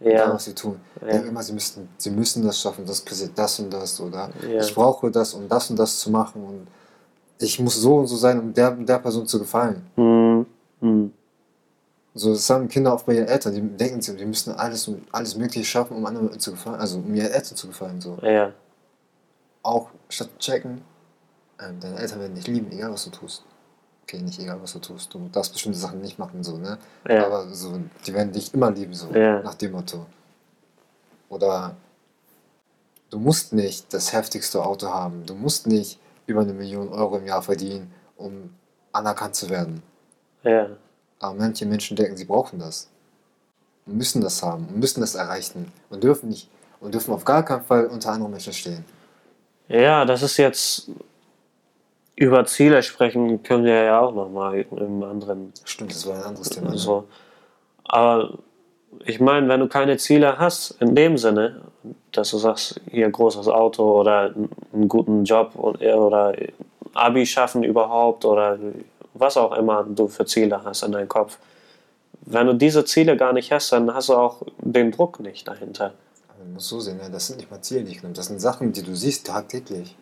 [0.00, 0.78] Ja, was sie tun.
[1.00, 1.08] Ja.
[1.08, 4.60] Denken immer, sie müssten, sie müssen das schaffen, das passiert das und das oder Ja.
[4.60, 6.66] ich brauche das, um das und das zu machen und
[7.38, 9.82] ich muss so und so sein, um der, der Person zu gefallen.
[9.96, 10.46] hm,
[10.80, 11.12] hm.
[12.18, 15.36] So, das haben Kinder auch bei ihren Eltern, die denken, sie die müssen alles, alles
[15.36, 18.00] Mögliche schaffen, um anderen zu gefallen, also um ihren Eltern zu gefallen.
[18.00, 18.16] So.
[18.22, 18.52] ja,
[19.62, 20.80] auch statt checken,
[21.60, 23.44] ähm, deine Eltern werden dich lieben, egal was du tust.
[24.08, 25.12] Okay, nicht egal was du tust.
[25.12, 26.78] Du darfst bestimmte Sachen nicht machen, so, ne?
[27.08, 27.26] Ja.
[27.26, 29.42] Aber so, die werden dich immer lieben, so, Ja.
[29.42, 30.06] nach dem Motto.
[31.28, 31.74] Oder
[33.10, 35.26] du musst nicht das heftigste Auto haben.
[35.26, 38.54] Du musst nicht über eine Million Euro im Jahr verdienen, um
[38.92, 39.82] anerkannt zu werden.
[40.44, 40.68] ja,
[41.18, 42.88] Aber manche Menschen denken, sie brauchen das.
[43.86, 46.48] Und müssen das haben und müssen das erreichen und dürfen nicht
[46.80, 48.84] und dürfen auf gar keinen Fall unter anderen Menschen stehen.
[49.68, 50.90] ja, das ist jetzt
[52.16, 56.48] über Ziele sprechen können wir ja auch nochmal im anderen Stimmt, das war ein anderes
[56.48, 56.70] Thema.
[56.70, 56.78] ne?
[56.78, 57.04] So.
[57.84, 58.38] Aber
[59.04, 61.60] ich meine, wenn du keine Ziele hast, in dem Sinne,
[62.12, 64.34] dass du sagst, hier großes Auto oder
[64.72, 66.34] einen guten Job und- oder
[66.94, 68.58] Abi schaffen überhaupt oder
[69.12, 71.38] was auch immer du für Ziele hast in deinem Kopf.
[72.22, 75.92] Wenn du diese Ziele gar nicht hast, dann hast du auch den Druck nicht dahinter.
[76.28, 77.08] Aber man muss so sehen, ne?
[77.12, 78.14] das sind nicht mal Ziele, die ich nehme.
[78.14, 79.94] Das sind Sachen, die du siehst tagtäglich.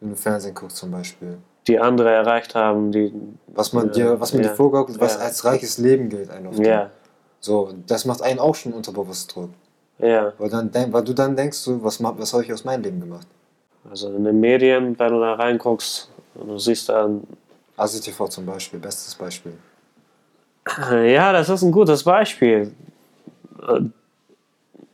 [0.00, 1.38] Wenn du Fernsehen guckst zum Beispiel.
[1.66, 3.12] Die andere erreicht haben, die.
[3.48, 5.20] Was man dir, was man ja, dir vorgaukelt, was ja.
[5.20, 6.30] als reiches Leben gilt.
[6.30, 6.64] Einen auf den.
[6.64, 6.90] Ja,
[7.40, 9.50] So, das macht einen auch schon unterbewusst Druck.
[9.98, 10.32] ja.
[10.38, 13.26] Weil, dann, weil du dann denkst, so, was, was habe ich aus meinem Leben gemacht?
[13.90, 17.22] Also in den Medien, wenn du da reinguckst, und du siehst dann
[17.76, 19.52] ASITV zum Beispiel, bestes Beispiel.
[21.06, 22.72] Ja, das ist ein gutes Beispiel.
[23.66, 23.80] Äh,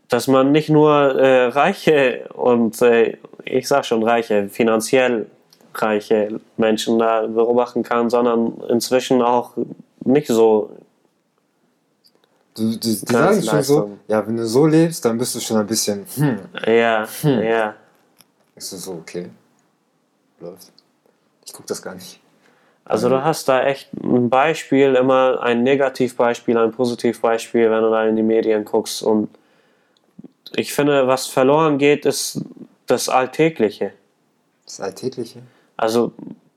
[0.08, 5.26] Dass man nicht nur äh, reiche und äh, ich sag schon reiche, finanziell
[5.74, 9.52] reiche Menschen da beobachten kann, sondern inzwischen auch
[10.04, 10.70] nicht so.
[12.54, 15.56] Du, die, die sagen schon so, ja, wenn du so lebst, dann bist du schon
[15.56, 16.38] ein bisschen, hm.
[16.66, 17.74] Ja, ja.
[18.54, 19.28] Ist so, okay.
[20.38, 20.70] Läuft.
[21.44, 22.20] Ich guck das gar nicht.
[22.84, 28.04] Also du hast da echt ein Beispiel, immer ein Negativbeispiel, ein Positivbeispiel, wenn du da
[28.04, 29.02] in die Medien guckst.
[29.02, 29.30] Und
[30.54, 32.42] ich finde, was verloren geht, ist
[32.86, 33.92] das Alltägliche.
[34.64, 35.40] Das Alltägliche.
[35.76, 36.12] Also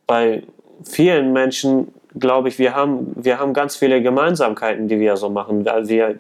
[0.06, 0.44] bei
[0.84, 5.66] vielen Menschen glaube ich, wir haben, wir haben ganz viele Gemeinsamkeiten, die wir so machen.
[5.66, 6.20] Weil Wir,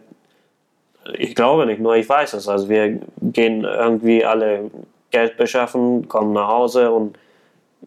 [1.17, 2.47] ich glaube nicht nur, ich weiß es.
[2.47, 4.69] Also wir gehen irgendwie alle
[5.11, 7.17] Geld beschaffen, kommen nach Hause und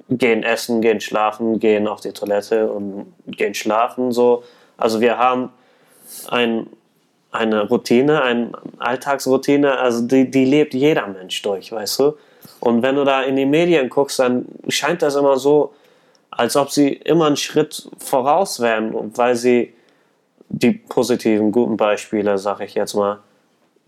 [0.09, 4.13] gehen essen, gehen schlafen, gehen auf die Toilette und gehen schlafen.
[4.13, 4.43] So.
[4.77, 5.51] Also wir haben
[6.29, 6.67] ein
[7.33, 12.17] eine Routine, eine Alltagsroutine, also die, die lebt jeder Mensch durch, weißt du?
[12.59, 15.73] Und wenn du da in die Medien guckst, dann scheint das immer so,
[16.31, 19.73] als ob sie immer einen Schritt voraus wären, weil sie
[20.49, 23.19] die positiven, guten Beispiele, sag ich jetzt mal,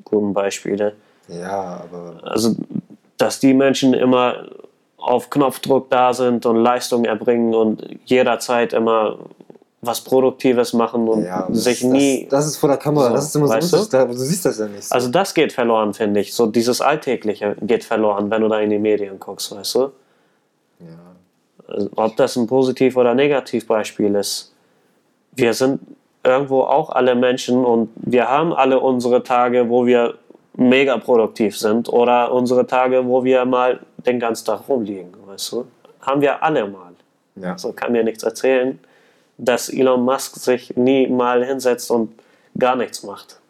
[0.04, 0.94] guten Beispiele,
[1.28, 2.54] Ja, aber also
[3.16, 4.48] dass die Menschen immer
[4.96, 9.18] auf Knopfdruck da sind und Leistung erbringen und jederzeit immer
[9.84, 12.22] was Produktives machen und ja, sich das, nie.
[12.30, 13.98] Das, das ist vor der Kamera, So, das ist immer so weißt du?
[13.98, 14.84] aber du siehst das ja nicht.
[14.84, 14.94] So.
[14.94, 16.32] also das geht verloren, finde ich.
[16.32, 19.80] So dieses Alltägliche geht verloren, wenn du da in die Medien guckst, weißt du?
[19.80, 20.86] ja.
[21.66, 24.52] Also, ob das ein Positiv- oder Negativbeispiel ist.
[25.34, 25.80] Wir sind
[26.22, 30.14] irgendwo auch alle Menschen und wir haben alle unsere Tage, wo wir
[30.54, 35.66] mega produktiv sind oder unsere Tage, wo wir mal den ganzen Tag rumliegen, weißt du?
[36.02, 36.92] Haben wir alle mal.
[37.36, 37.56] ja.
[37.56, 38.78] So kann mir nichts erzählen,
[39.38, 42.12] dass Elon Musk sich nie mal hinsetzt und
[42.58, 43.40] gar nichts macht.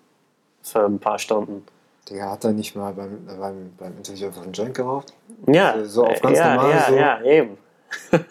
[0.62, 1.64] Für ein paar Stunden.
[2.08, 5.12] Digga, hat er nicht mal beim, beim, beim Interview einfach einen Joint geraucht?
[5.46, 6.94] Ja, So auf ganz ja, normal ja, so.
[6.96, 7.58] ja, eben.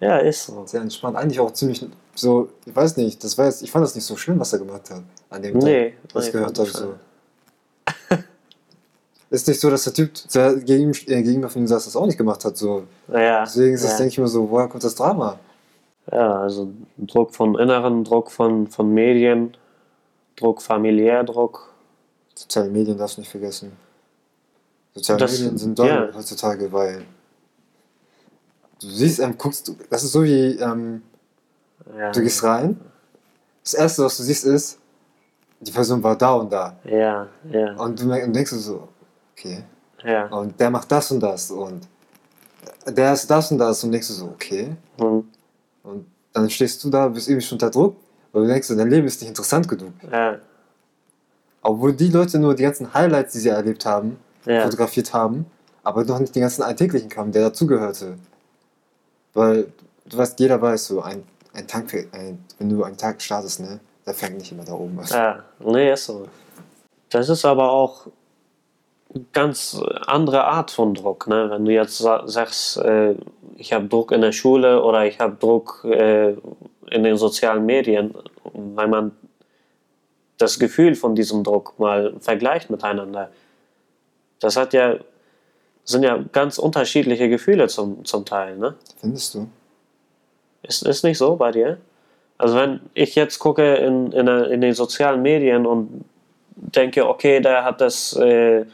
[0.00, 0.66] ja, ist so.
[0.66, 1.16] Sehr entspannt.
[1.16, 4.16] Eigentlich auch ziemlich so, ich weiß nicht, das war jetzt, ich fand das nicht so
[4.16, 5.02] schlimm, was er gemacht hat.
[5.30, 6.68] An dem Nee, Tag, was nee, gehört habe.
[6.68, 6.94] So.
[9.30, 12.06] Ist nicht so, dass der Typ der gegen, äh, gegenüber von ihm saß, das auch
[12.06, 12.56] nicht gemacht hat.
[12.56, 12.84] So.
[13.08, 13.96] Ja, Deswegen ja.
[13.96, 15.38] denke ich mir so, woher kommt das Drama?
[16.12, 19.56] Ja, also Druck von Inneren, Druck von, von Medien,
[20.36, 21.72] Druck, familiär Druck.
[22.34, 23.72] Soziale Medien darfst du nicht vergessen.
[24.94, 26.08] Soziale Das- Medien sind toll ja.
[26.14, 27.04] heutzutage, weil
[28.80, 31.02] du siehst, ähm, guckst das ist so wie, ähm,
[31.96, 32.78] Ja, du gehst rein,
[33.62, 34.78] das erste, was du siehst, ist,
[35.60, 36.76] die Person war da und da.
[36.84, 38.88] ja, ja, Und du denkst so,
[39.36, 39.64] okay,
[40.04, 40.26] ja.
[40.28, 41.88] und der macht das und das und
[42.86, 44.76] der ist das und das und denkst du so, okay.
[44.98, 45.28] Hm,
[45.88, 47.96] Und dann stehst du da, bist irgendwie schon unter Druck,
[48.32, 49.92] weil du denkst, dein Leben ist nicht interessant genug.
[50.10, 50.36] ja,
[51.62, 55.46] Obwohl die Leute nur die ganzen Highlights, die sie erlebt haben, ja, fotografiert haben,
[55.82, 58.16] aber noch nicht den ganzen alltäglichen Kram, der dazugehörte.
[59.34, 59.72] Weil,
[60.06, 61.22] du weißt, jeder weiß so, ein,
[61.54, 64.98] ein Tag, ein, wenn du einen Tag startest, ne, der fängt nicht immer da oben
[65.00, 65.06] an.
[65.10, 65.42] ja.
[65.60, 66.28] Nee, ist so.
[67.10, 68.06] Das ist aber auch
[69.14, 71.26] eine ganz andere Art von Druck.
[71.26, 71.48] Ne?
[71.50, 73.14] Wenn du jetzt sa- sagst, äh,
[73.58, 76.34] ich habe Druck in der Schule oder ich habe Druck äh,
[76.90, 78.14] in den sozialen Medien,
[78.54, 79.12] weil man
[80.38, 83.30] das Gefühl von diesem Druck mal vergleicht miteinander.
[84.38, 84.98] Das hat ja,
[85.84, 88.56] sind ja ganz unterschiedliche Gefühle zum, zum Teil.
[88.56, 88.76] Ne?
[89.00, 89.48] Findest du?
[90.62, 91.78] Ist, ist nicht so bei dir?
[92.38, 96.04] Also wenn ich jetzt gucke in, in, in den sozialen Medien und
[96.54, 98.64] denke, okay, der hat das, äh,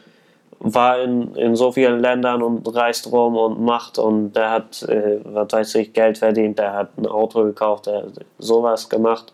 [0.59, 5.19] war in, in so vielen Ländern und reist rum und macht und der hat, äh,
[5.23, 9.33] was weiß ich, Geld verdient, der hat ein Auto gekauft, der hat sowas gemacht.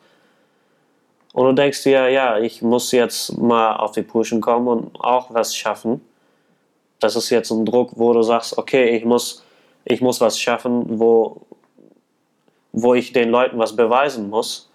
[1.34, 5.34] Und du denkst dir, ja, ich muss jetzt mal auf die Pushen kommen und auch
[5.34, 6.02] was schaffen.
[7.00, 9.44] Das ist jetzt ein Druck, wo du sagst, okay, ich muss,
[9.86, 11.42] ich muss was schaffen, wo,
[12.74, 14.70] wo ich den Leuten was beweisen muss.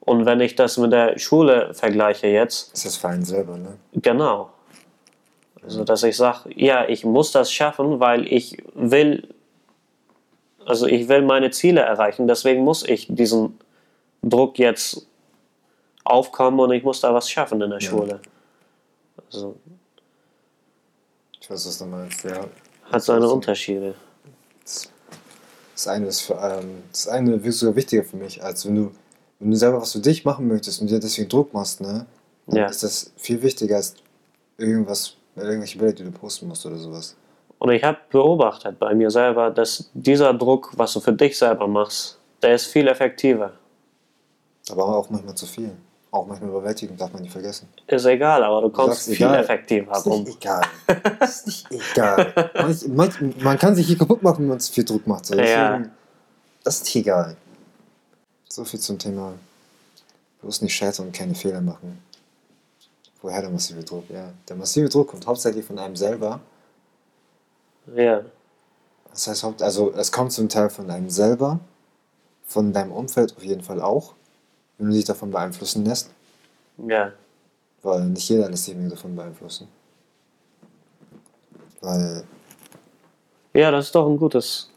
[0.00, 3.78] Und wenn ich das mit der Schule vergleiche jetzt, Ist das für einen selber, ne?
[3.94, 4.50] genau.
[5.64, 9.28] Also, dass ich sage, ja, ich muss das schaffen, weil ich will,
[10.66, 13.58] also ich will meine Ziele erreichen, deswegen muss ich diesen
[14.22, 15.06] Druck jetzt
[16.04, 17.88] aufkommen und ich muss da was schaffen in der Ja.
[17.90, 18.20] Schule.
[19.26, 19.54] Also,
[21.40, 22.44] Ich weiß, was du meinst, ja.
[22.90, 23.94] hat seine Also, Unterschiede.
[24.64, 28.92] Das eine ist für, ähm, das eine ist sogar wichtiger für mich, als wenn du,
[29.40, 32.06] wenn du selber was für dich machen möchtest und dir deswegen Druck machst, ne?
[32.48, 32.66] Ja.
[32.66, 33.94] ist das viel wichtiger als
[34.58, 37.16] irgendwas, irgendwelche Bilder, die du posten musst oder sowas.
[37.58, 41.66] Und ich habe beobachtet bei mir selber, dass dieser Druck, was du für dich selber
[41.68, 43.52] machst, der ist viel effektiver.
[44.70, 45.70] Aber auch manchmal zu viel.
[46.10, 47.68] Auch manchmal überwältigend, darf man nicht vergessen.
[47.86, 49.38] Ist egal, aber du kommst viel egal.
[49.38, 50.24] effektiver Ist rum.
[50.24, 50.62] nicht egal.
[51.20, 52.50] ist nicht egal.
[52.54, 55.24] Manch, manch, man kann sich hier kaputt machen, wenn man zu viel Druck macht.
[55.26, 55.34] So.
[55.36, 55.70] Ja.
[55.78, 55.90] Deswegen,
[56.64, 57.36] Das ist egal.
[58.48, 59.32] So viel zum Thema.
[60.42, 62.02] Bloß nicht scheitern und keine Fehler machen.
[63.22, 64.10] Woher der massive Druck?
[64.10, 66.40] Ja, der massive Druck kommt hauptsächlich von einem selber.
[67.94, 68.22] Ja,
[69.10, 71.60] Das heißt, also es kommt zum Teil von einem selber,
[72.46, 74.14] von deinem Umfeld auf jeden Fall auch,
[74.78, 76.10] wenn du dich davon beeinflussen lässt,
[76.78, 77.12] ja,
[77.82, 79.68] weil nicht jeder lässt sich davon beeinflussen.
[81.80, 82.24] Weil,
[83.54, 84.70] ja, das ist doch ein gutes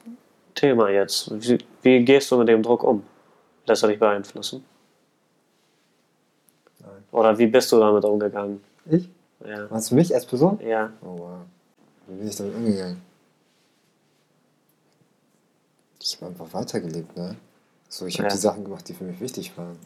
[0.56, 1.30] Thema jetzt.
[1.32, 3.04] Wie, wie gehst du mit dem Druck um?
[3.68, 4.66] Lässt er dich beeinflussen?
[7.16, 8.62] Oder wie bist du damit umgegangen?
[8.90, 9.08] ich?
[9.46, 10.60] Ja, Meinst du mich als Person?
[10.62, 11.38] ja, Oh wow.
[12.08, 13.02] Wie bin ich damit umgegangen?
[16.02, 17.36] Ich habe einfach weitergelebt, ne?
[17.88, 18.34] So, ich habe Ja.
[18.34, 19.78] die Sachen gemacht, die für mich wichtig waren.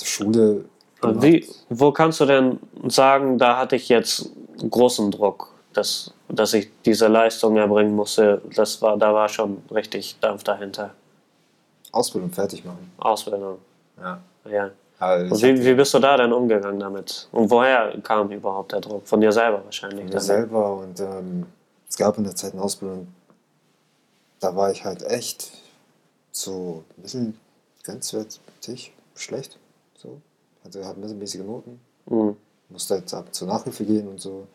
[0.00, 0.64] Die Schule.
[1.02, 2.58] Wie, wo kannst du denn
[2.88, 4.30] sagen, da hatte ich jetzt
[4.68, 8.42] großen Druck, dass, dass ich diese Leistung erbringen musste?
[8.56, 10.92] Das war, da war schon richtig Dampf dahinter.
[11.92, 12.90] Ausbildung fertig machen.
[12.98, 13.58] Ausbildung,
[13.98, 14.20] Ja.
[14.50, 14.70] Ja.
[14.98, 17.28] Also wie, wie bist du da denn umgegangen damit?
[17.32, 19.08] Und woher kam überhaupt der Druck?
[19.08, 20.04] Von dir selber wahrscheinlich.
[20.04, 20.20] mir dann.
[20.20, 21.46] selber und ähm,
[21.88, 23.08] es gab in der Zeit eine Ausbildung,
[24.40, 25.52] da war ich halt echt
[26.32, 27.40] so ein bisschen
[27.82, 29.58] grenzwertig schlecht.
[29.96, 30.20] So.
[30.64, 31.80] Hatte halt mittelmäßige Noten.
[32.06, 32.36] Mhm.
[32.68, 34.46] musste halt ab zur Nachhilfe gehen und so.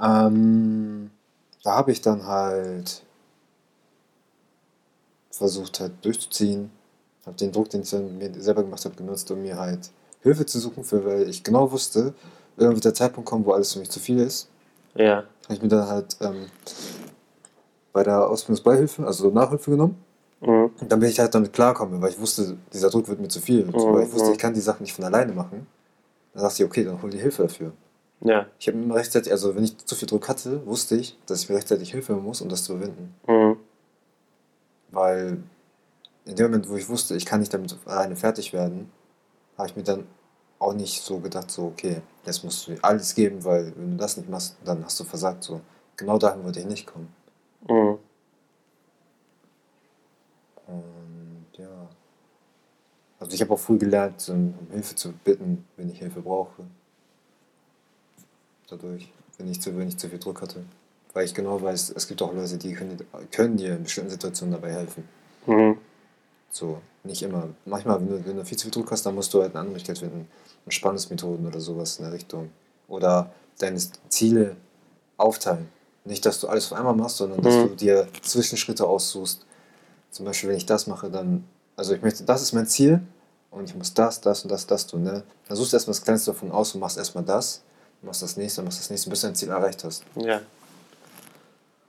[0.00, 1.10] Ähm,
[1.62, 3.02] da habe ich dann halt
[5.30, 6.70] versucht halt durchzuziehen,
[7.26, 9.90] habe den Druck, den ich mir selber gemacht habe, genutzt, um mir halt
[10.22, 12.14] Hilfe zu suchen, für, weil ich genau wusste,
[12.56, 14.48] irgendwann wird der Zeitpunkt kommen, wo alles für mich zu viel ist.
[14.94, 16.46] Ja, Habe ich mir dann halt ähm,
[17.92, 19.96] bei der Ausbildungsbeihilfe, also Nachhilfe genommen.
[20.40, 20.70] mhm.
[20.80, 23.40] Und dann bin ich halt damit klarkommen, weil ich wusste, dieser Druck wird mir zu
[23.40, 23.64] viel.
[23.64, 24.32] Mhm, Weil ich wusste, mhm.
[24.34, 25.66] ich kann die Sachen nicht von alleine machen.
[26.32, 27.72] Dann dachte ich, okay, dann hol dir Hilfe dafür.
[28.20, 31.42] ja, Ich habe immer rechtzeitig, also wenn ich zu viel Druck hatte, wusste ich, dass
[31.42, 33.14] ich mir rechtzeitig Hilfe muss, um das zu überwinden.
[33.26, 33.56] mhm.
[34.90, 35.38] Weil
[36.24, 38.90] in dem Moment, wo ich wusste, ich kann nicht damit alleine fertig werden,
[39.56, 40.06] habe ich mir dann
[40.58, 44.16] auch nicht so gedacht, so, okay, jetzt musst du alles geben, weil wenn du das
[44.16, 45.44] nicht machst, dann hast du versagt.
[45.44, 45.60] So.
[45.96, 47.12] Genau dahin wollte ich nicht kommen.
[47.68, 47.98] Mhm.
[50.66, 51.88] Und ja.
[53.20, 56.64] Also ich habe auch früh gelernt, um Hilfe zu bitten, wenn ich Hilfe brauche.
[58.68, 60.64] Dadurch, wenn ich zu, wenn ich zu viel Druck hatte.
[61.12, 62.98] Weil ich genau weiß, es gibt auch Leute, die können,
[63.30, 65.06] können dir in bestimmten Situationen dabei helfen.
[65.46, 65.78] Mhm.
[66.54, 67.48] So, nicht immer.
[67.64, 69.58] Manchmal, wenn du, wenn du viel zu viel Druck hast, dann musst du halt eine
[69.60, 70.28] andere Möglichkeit finden.
[70.66, 72.50] Entspannungsmethoden oder sowas in der Richtung.
[72.86, 74.54] Oder deine Ziele
[75.16, 75.68] aufteilen.
[76.04, 77.68] Nicht, dass du alles auf einmal machst, sondern dass Mhm.
[77.70, 79.44] du dir Zwischenschritte aussuchst.
[80.12, 81.44] Zum Beispiel, wenn ich das mache, dann,
[81.76, 83.00] also ich möchte, das ist mein Ziel
[83.50, 85.02] und ich muss das, das und das, das tun.
[85.02, 85.24] Ne?
[85.48, 87.62] Dann suchst du erstmal das Kleinste davon aus und machst erstmal das,
[88.00, 90.04] machst das nächste, machst das nächste, bis du dein Ziel erreicht hast.
[90.16, 90.40] Ja.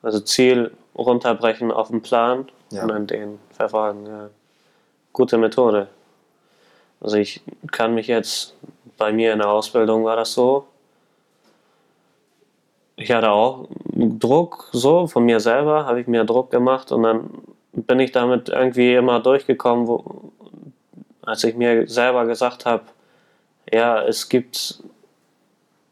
[0.01, 2.81] Also Ziel runterbrechen auf den Plan Ja.
[2.83, 4.05] und dann den verfolgen.
[4.07, 4.29] Ja.
[5.15, 5.87] Gute Methode.
[6.99, 7.39] Also ich
[7.71, 8.53] kann mich jetzt,
[8.97, 10.67] bei mir in der Ausbildung war das so,
[12.97, 17.29] ich hatte auch Druck so von mir selber, habe ich mir Druck gemacht und dann
[17.71, 20.33] bin ich damit irgendwie immer durchgekommen, wo,
[21.21, 22.83] als ich mir selber gesagt habe,
[23.71, 24.83] ja, es gibt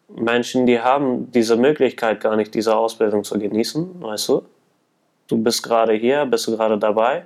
[0.10, 4.44] Menschen, die haben diese Möglichkeit gar nicht, diese Ausbildung zu genießen, weißt du?
[5.30, 7.24] Du bist gerade hier, bist du gerade dabei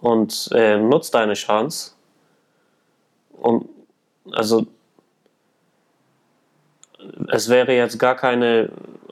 [0.00, 1.92] und äh, nutzt deine Chance.
[3.40, 3.68] Und
[4.32, 4.66] also
[7.28, 8.70] es wäre jetzt gar keine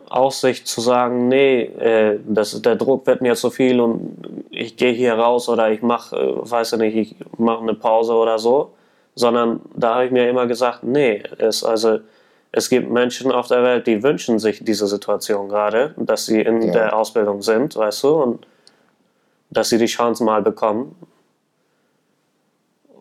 [0.08, 4.92] Aussicht zu sagen, nee, äh, das, der Druck wird mir zu viel und ich gehe
[4.92, 8.72] hier raus oder ich mache, äh, weiß ich nicht, ich mache eine Pause oder so,
[9.14, 12.00] sondern da habe ich mir immer gesagt, nee, es, also,
[12.52, 16.62] es gibt Menschen auf der Welt, die wünschen sich diese Situation gerade, dass sie in
[16.62, 16.72] Ja.
[16.72, 18.46] der Ausbildung sind, weißt du, und
[19.50, 20.94] dass sie die Chance mal bekommen.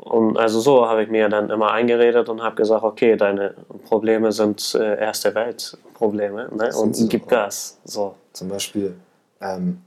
[0.02, 3.56] Und also so habe ich mir dann immer eingeredet und habe gesagt, okay, deine
[3.86, 6.72] Probleme sind äh, erste Weltprobleme ne?
[6.72, 7.28] Sind und gib.
[7.28, 7.78] Gas.
[7.84, 8.16] So.
[8.32, 8.96] Zum Beispiel,
[9.42, 9.82] ähm,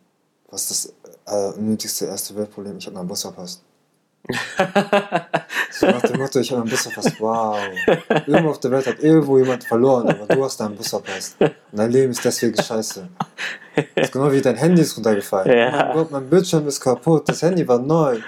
[0.51, 0.95] was ist
[1.27, 2.77] das äh, unnötigste erste Weltproblem?
[2.79, 3.63] Ich habe meinen Bus verpasst.
[5.73, 7.17] So nach dem Motto, ich habe meinen Bus verpasst.
[7.21, 7.57] Wow.
[8.27, 11.37] Irgendwo auf der Welt hat irgendwo jemand verloren, aber du hast deinen Bus verpasst.
[11.41, 13.09] Und dein Leben ist deswegen scheiße.
[13.95, 15.51] Das ist genau wie dein Handy ist runtergefallen.
[15.57, 15.67] Ja.
[15.69, 17.29] Oh mein Gott, mein Bildschirm ist kaputt.
[17.29, 18.19] Das Handy war neu.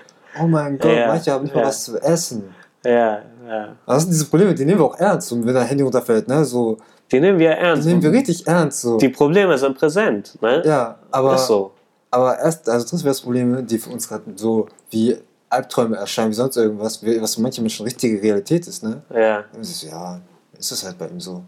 [0.41, 1.67] Oh mein Gott, Ja, manche haben nicht mal ja.
[1.69, 2.55] was zu essen.
[2.85, 3.77] Ja, ja.
[3.87, 5.31] Das sind diese Probleme, die nehmen wir auch ernst.
[5.33, 6.79] Und wenn dein Handy runterfällt, ne, so,
[7.11, 7.87] Die nehmen wir die ernst.
[7.87, 8.81] nehmen wir richtig ernst.
[8.81, 8.97] So.
[8.99, 10.39] Die Probleme sind präsent.
[10.41, 10.63] Ne?
[10.65, 11.35] Ja, aber.
[11.35, 11.73] ist so.
[12.11, 15.17] Aber erst, also das wäre das Problem, die für uns gerade so wie
[15.53, 19.03] Albträume erscheinen, wie sonst irgendwas, was für manche Menschen richtige Realität ist, ne?
[19.11, 20.21] Ja, Und so, ja,
[20.59, 21.43] ist es halt bei ihm so.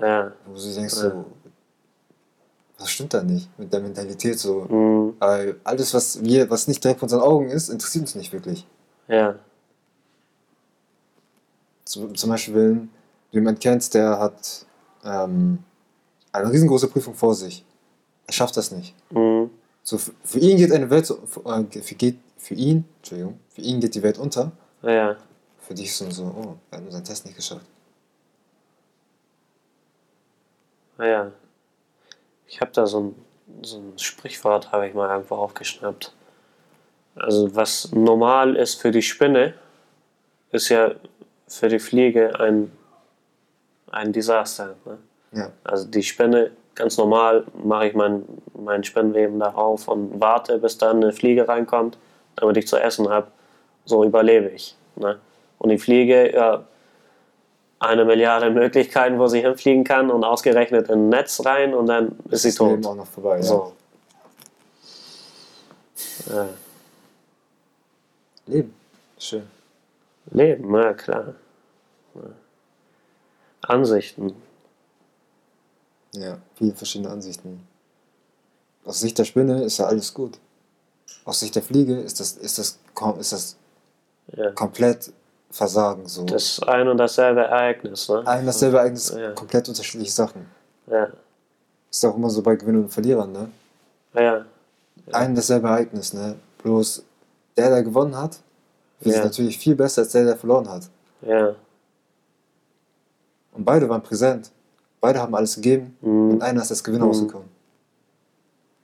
[0.00, 0.32] ja.
[0.46, 1.10] Wo du denkst Ja.
[1.10, 1.24] so,
[2.78, 4.60] was stimmt da nicht mit der Mentalität so?
[4.64, 5.14] Mhm.
[5.20, 8.66] Weil alles, was wir, was nicht direkt vor unseren Augen ist, interessiert uns nicht wirklich.
[9.08, 9.34] Ja,
[11.84, 12.74] Zum, zum Beispiel, wenn
[13.30, 14.64] du jemanden kennst, der hat
[15.04, 15.58] ähm,
[16.32, 17.64] eine riesengroße Prüfung vor sich.
[18.26, 18.94] Er schafft das nicht.
[19.10, 19.50] mhm.
[19.84, 23.38] So, für, für ihn geht eine Welt, so, für, äh, für, geht, für ihn, Entschuldigung,
[23.50, 24.52] für ihn geht die Welt unter.
[24.82, 25.16] ja.
[25.60, 27.64] Für dich ist es nur so, oh, hat nur seinen Test nicht geschafft.
[30.98, 31.30] Ja.
[32.48, 33.14] Ich habe da so ein,
[33.62, 36.12] so ein Sprichwort, habe ich mal irgendwo aufgeschnappt.
[37.14, 39.54] Also was normal ist für die Spinne,
[40.50, 40.96] ist ja
[41.46, 42.72] für die Fliege ein,
[43.92, 44.74] ein Desaster.
[44.84, 44.98] Ne?
[45.32, 48.24] Ja, Also die Spinne, ganz normal mache ich mein,
[48.58, 51.98] mein Spinnweben da auf und warte, bis dann eine Fliege reinkommt,
[52.42, 53.28] damit ich zu essen habe.
[53.84, 54.76] so überlebe ich.
[54.96, 55.18] Ne?
[55.58, 56.64] Und die Fliege, ja,
[57.80, 62.16] eine Milliarde Möglichkeiten, wo sie hinfliegen kann und ausgerechnet in ein Netz rein und dann
[62.30, 62.92] ist sie Das Leben tot.
[62.92, 63.36] auch noch vorbei.
[63.38, 63.42] Ja.
[63.42, 63.72] So.
[66.30, 66.48] Ja.
[68.46, 68.74] Leben.
[69.18, 69.42] Schön.
[70.30, 71.34] Leben, ja klar.
[72.14, 72.20] Ja.
[73.62, 74.34] Ansichten.
[76.14, 77.66] Ja, viele verschiedene Ansichten.
[78.84, 80.38] Aus Sicht der Spinne ist ja alles gut.
[81.24, 82.78] Aus Sicht der Fliege ist das, ist das,
[83.18, 83.56] ist das
[84.36, 84.50] Ja.
[84.52, 85.12] komplett
[85.50, 86.08] Versagen.
[86.08, 86.24] So.
[86.24, 88.08] Das ist ein und dasselbe Ereignis.
[88.08, 88.26] Ne?
[88.26, 89.32] Ein dasselbe Ereignis, Ja.
[89.32, 90.46] komplett unterschiedliche Sachen.
[90.86, 91.08] Ja.
[91.90, 93.50] Ist auch immer so bei Gewinnern und Verlierern, ne?
[94.14, 94.44] Ja.
[95.12, 96.36] Ein dasselbe Ereignis, ne?
[96.62, 97.02] Bloß
[97.56, 98.38] der, der gewonnen hat,
[99.00, 99.24] ist Ja.
[99.24, 100.88] natürlich viel besser als der, der verloren hat.
[101.20, 101.54] Ja.
[103.52, 104.50] Und beide waren präsent.
[105.00, 106.30] Beide haben alles gegeben Mhm.
[106.30, 107.10] und einer ist als Gewinner Mhm.
[107.10, 107.48] rausgekommen.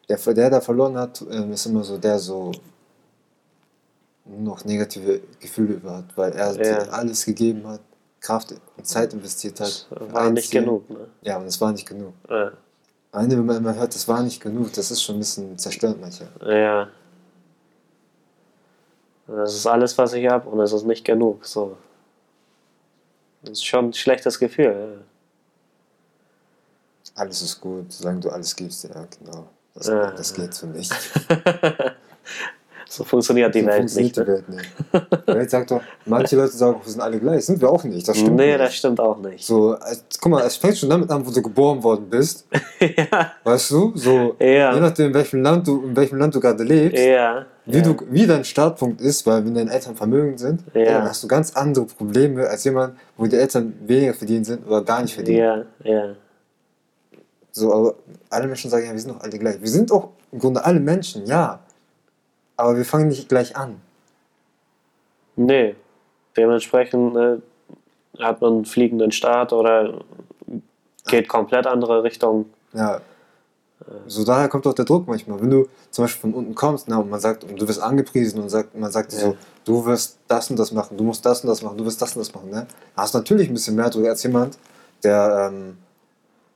[0.08, 2.52] Der, der, der verloren hat, ähm, ist immer so der so
[4.24, 6.78] noch negative Gefühle über hat, weil er Ja.
[6.90, 7.80] alles gegeben hat,
[8.20, 9.86] Kraft und Zeit investiert hat.
[9.90, 10.60] Das war nicht Ziel.
[10.62, 10.88] genug.
[10.90, 11.06] Ne?
[11.22, 12.12] Ja, und es war nicht genug.
[12.28, 12.52] Ja.
[13.12, 16.00] Ende, wenn man immer hört, das war nicht genug, das ist schon ein bisschen zerstörend
[16.00, 16.60] manchmal.
[16.60, 16.88] ja.
[19.26, 21.44] Das ist alles, was ich habe und es ist nicht genug.
[21.44, 21.76] So.
[23.42, 25.04] Das ist schon ein schlechtes Gefühl.
[27.14, 29.46] Alles ist gut, solange du alles gibst, ja, genau.
[29.78, 30.10] Das, Ja.
[30.10, 30.92] das geht so nicht.
[32.90, 34.16] So funktioniert die so Welt funktioniert nicht.
[34.16, 34.26] die Ne?
[34.26, 35.28] Welt nicht.
[35.28, 37.44] Die Welt sagt doch, manche Leute sagen, wir sind alle gleich.
[37.44, 38.60] Sind wir auch nicht, das stimmt Nee, nicht.
[38.60, 39.44] das stimmt auch nicht.
[39.44, 42.46] So, als, guck mal, es fängt schon damit an, wo du geboren worden bist.
[42.80, 43.32] ja.
[43.44, 43.92] Weißt du?
[43.94, 44.72] So, Ja.
[44.74, 47.44] je nachdem, in welchem Land du, in welchem Land du gerade lebst, Ja.
[47.66, 47.82] wie, ja.
[47.82, 50.84] du, wie dein Startpunkt ist, weil wenn deine Eltern vermögend sind, Ja.
[50.84, 54.82] dann hast du ganz andere Probleme als jemand, wo die Eltern weniger verdienen sind oder
[54.82, 55.66] gar nicht verdienen.
[55.84, 56.14] Ja, ja.
[57.58, 57.94] So, aber
[58.30, 59.60] alle Menschen sagen ja, wir sind doch alle gleich.
[59.60, 61.58] Wir sind auch im Grunde alle Menschen, ja.
[62.56, 63.80] Aber wir fangen nicht gleich an.
[65.36, 65.74] Nee.
[66.36, 67.38] Dementsprechend äh,
[68.20, 70.04] hat man einen fliegenden Start oder
[71.08, 72.46] geht komplett andere Richtung.
[72.72, 73.00] Ja.
[74.06, 75.40] So daher kommt auch der Druck manchmal.
[75.40, 78.40] Wenn du zum Beispiel von unten kommst na, und man sagt, und du wirst angepriesen
[78.40, 79.22] und sagt, man sagt dir Ja.
[79.22, 82.00] so, du wirst das und das machen, du musst das und das machen, du wirst
[82.02, 82.50] das und das machen.
[82.50, 82.66] Ne?
[82.94, 84.58] Da hast du natürlich ein bisschen mehr Druck als jemand,
[85.02, 85.78] der, ähm,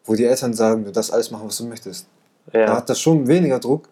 [0.05, 2.07] wo die Eltern sagen, du darfst alles machen, was du möchtest.
[2.53, 3.88] Da Ja, hat er schon weniger Druck.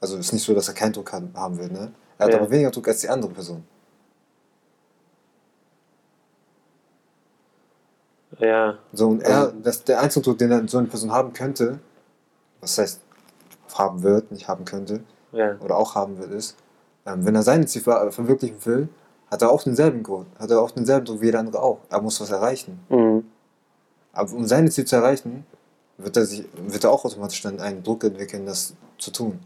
[0.00, 1.68] Also ist nicht so, dass er keinen Druck haben will.
[1.68, 1.92] Ne?
[2.18, 2.40] Er hat Ja.
[2.40, 3.62] aber weniger Druck als die andere Person.
[8.38, 11.78] ja, So, und er, das, der einzige Druck, den dann so eine Person haben könnte,
[12.60, 13.00] was heißt
[13.74, 15.00] haben wird, nicht haben könnte,
[15.32, 16.56] ja, oder auch haben wird, ist,
[17.06, 18.88] ähm, wenn er seine Ziele ver verwirklichen will,
[19.30, 21.78] hat er auch denselben Grund, hat er auch denselben Druck wie jeder andere auch.
[21.88, 22.80] Er muss was erreichen.
[22.88, 23.01] mhm.
[24.12, 25.46] Aber um seine Ziele zu erreichen,
[25.98, 29.40] wird er, sich, wird er auch automatisch dann einen Druck entwickeln, das zu tun.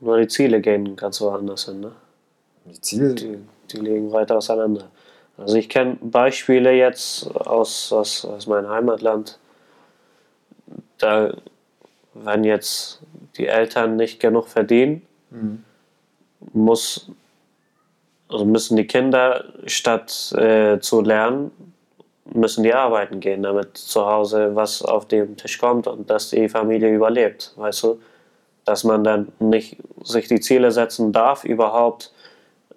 [0.00, 1.80] nur die Ziele gehen ganz woanders hin.
[1.80, 1.92] Ne?
[2.64, 3.38] Die Ziele, Die,
[3.70, 4.90] die liegen weit auseinander.
[5.36, 9.38] Also ich kenne Beispiele jetzt aus, aus, aus meinem Heimatland.
[10.98, 11.34] Da,
[12.14, 13.00] wenn jetzt
[13.36, 15.64] die Eltern nicht genug verdienen, Mhm.
[16.52, 17.08] muss,
[18.28, 21.50] also müssen die Kinder statt äh, zu lernen,
[22.34, 26.48] müssen die arbeiten gehen, damit zu Hause was auf den Tisch kommt und dass die
[26.48, 28.00] Familie überlebt, weißt du?
[28.64, 32.12] Dass man dann nicht sich die Ziele setzen darf, überhaupt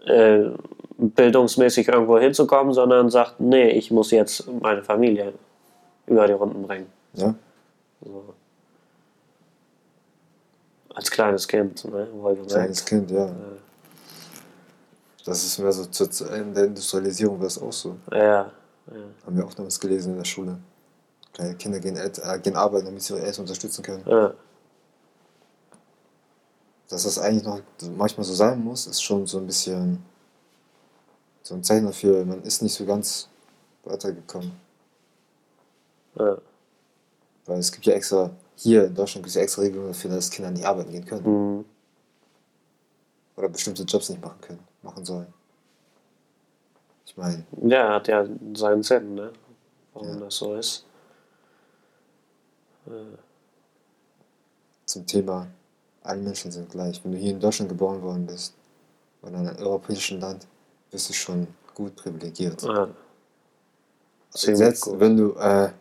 [0.06, 0.50] äh,
[0.98, 5.34] bildungsmäßig irgendwo hinzukommen, sondern sagt, nee, ich muss jetzt meine Familie
[6.08, 6.88] über die Runden bringen.
[7.14, 7.36] ja,
[8.02, 8.34] So.
[10.94, 12.08] Als kleines Kind, ne?
[12.48, 13.30] kleines Kind, ja.
[15.26, 15.84] Das ist mehr so
[16.34, 17.98] in der Industrialisierung war das auch so.
[18.12, 18.50] Ja,
[18.88, 19.26] ja.
[19.26, 20.60] Haben wir auch damals gelesen in der Schule.
[21.34, 24.04] Kleine Kinder gehen, äh, gehen arbeiten, damit sie ihre Eltern unterstützen können.
[24.08, 24.34] ja.
[26.88, 27.62] Dass das eigentlich noch
[27.98, 30.04] manchmal so sein muss, ist schon so ein bisschen
[31.42, 33.28] so ein Zeichen dafür, man ist nicht so ganz
[33.84, 34.52] weitergekommen.
[36.18, 36.38] ja.
[37.46, 40.32] Weil es gibt ja extra, hier in Deutschland gibt es ja extra Regelungen dafür, dass
[40.32, 41.58] Kinder nicht arbeiten gehen können.
[41.58, 41.66] Mhm.
[43.36, 45.28] Oder bestimmte Jobs nicht machen können, machen sollen.
[47.16, 49.32] Ich meine, Ja, hat ja seinen Sinn, ne?
[49.94, 50.16] Warum Ja.
[50.26, 50.86] das so ist.
[54.86, 55.48] zum Thema,
[56.04, 57.04] alle Menschen sind gleich.
[57.04, 58.54] Wenn du hier in Deutschland geboren worden bist
[59.22, 60.46] oder in einem europäischen Land,
[60.92, 62.62] bist du schon gut privilegiert.
[62.62, 62.88] Ja.
[64.30, 65.00] Selbst gut.
[65.00, 65.72] wenn du äh,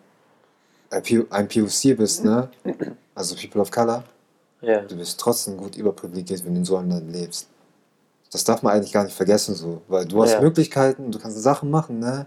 [0.91, 2.49] ein POC bist, ne?
[3.15, 4.05] also People of Color,
[4.63, 7.49] Ja, du bist trotzdem gut überprivilegiert, wenn du in so einem Land lebst.
[8.35, 10.41] Das darf man eigentlich gar nicht vergessen, so, weil du hast Ja.
[10.41, 12.27] Möglichkeiten, du kannst Sachen machen, ne?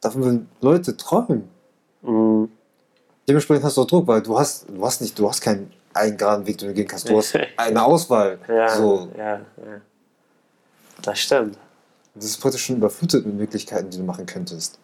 [0.00, 1.48] Davon würden Leute träumen.
[2.02, 2.48] mhm.
[3.28, 6.16] Dementsprechend hast du auch Druck, weil du hast, du hast nicht, du hast keinen einen
[6.16, 7.08] geraden Weg, den du gehen kannst.
[7.08, 8.38] Du hast eine Auswahl.
[8.48, 9.80] ja, So, ja, ja.
[11.02, 11.58] Das stimmt.
[12.14, 14.78] Das ist praktisch schon überflutet mit Möglichkeiten, die du machen könntest.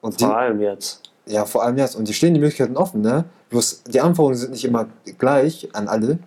[0.00, 1.10] Und die, Vor allem jetzt.
[1.26, 1.96] ja, vor allem jetzt.
[1.96, 3.24] Und die stehen die Möglichkeiten offen, ne?
[3.50, 4.86] Bloß die Anforderungen sind nicht immer
[5.18, 6.18] gleich an alle,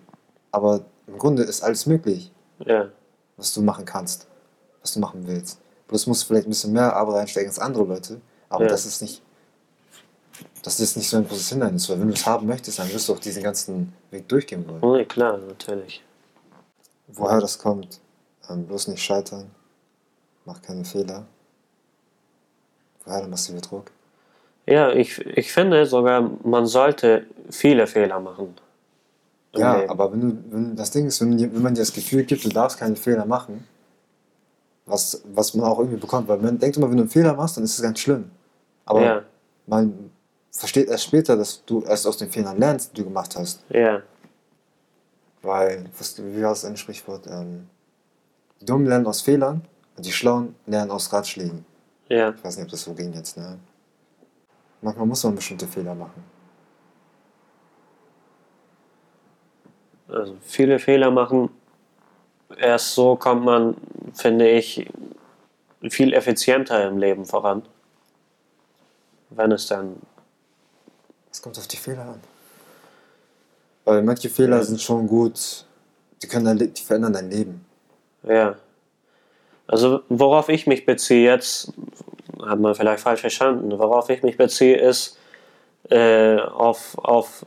[0.52, 0.80] aber
[1.12, 2.30] im Grunde ist alles möglich,
[2.64, 2.88] Ja.
[3.36, 4.26] was du machen kannst,
[4.80, 5.58] was du machen willst.
[5.88, 8.70] Bloß musst du vielleicht ein bisschen mehr Arbeit reinstecken als andere Leute, aber Ja.
[8.70, 9.22] das ist nicht,
[10.62, 13.08] das ist nicht so ein großes Hindernis, weil wenn du es haben möchtest, dann wirst
[13.08, 14.82] du auch diesen ganzen Weg durchgehen wollen.
[14.82, 16.02] Oh, nee, klar, natürlich.
[17.08, 18.00] Woher das kommt,
[18.48, 19.50] ähm, bloß nicht scheitern,
[20.44, 21.26] mach keine Fehler.
[23.04, 23.90] Woher der massive Druck?
[24.66, 28.54] Ja, ich, ich finde sogar, man sollte viele Fehler machen.
[29.56, 29.90] Ja, Leben.
[29.90, 32.48] aber wenn du, wenn das Ding ist, wenn, wenn man dir das Gefühl gibt, du
[32.48, 33.66] darfst keine Fehler machen,
[34.86, 37.56] was, was man auch irgendwie bekommt, weil man denkt immer, wenn du einen Fehler machst,
[37.56, 38.30] dann ist es ganz schlimm.
[38.84, 39.22] Aber Ja,
[39.66, 40.10] man
[40.52, 43.62] versteht erst später, dass du erst aus den Fehlern lernst, die du gemacht hast.
[43.70, 44.02] ja,
[45.42, 47.26] Weil, was, wie war das ein Sprichwort?
[47.28, 47.68] Ähm,
[48.60, 49.62] die Dummen lernen aus Fehlern
[49.96, 51.64] und die Schlauen lernen aus Ratschlägen.
[52.08, 53.58] ja, Ich weiß nicht, ob das so ging jetzt, ne?
[54.82, 56.22] Manchmal muss man bestimmte Fehler machen.
[60.12, 61.50] Also viele Fehler machen.
[62.58, 63.76] Erst so kommt man,
[64.12, 64.88] finde ich,
[65.88, 67.62] viel effizienter im Leben voran.
[69.30, 69.96] Wenn es dann,
[71.30, 72.20] Es kommt auf die Fehler an.
[73.84, 74.62] Weil manche Fehler Ja.
[74.64, 75.64] sind schon gut,
[76.22, 77.64] die, können dein, die verändern dein Leben.
[78.24, 78.56] ja.
[79.66, 81.72] Also worauf ich mich beziehe jetzt,
[82.44, 85.16] hat man vielleicht falsch verstanden, worauf ich mich beziehe ist
[85.90, 87.46] äh, auf, auf,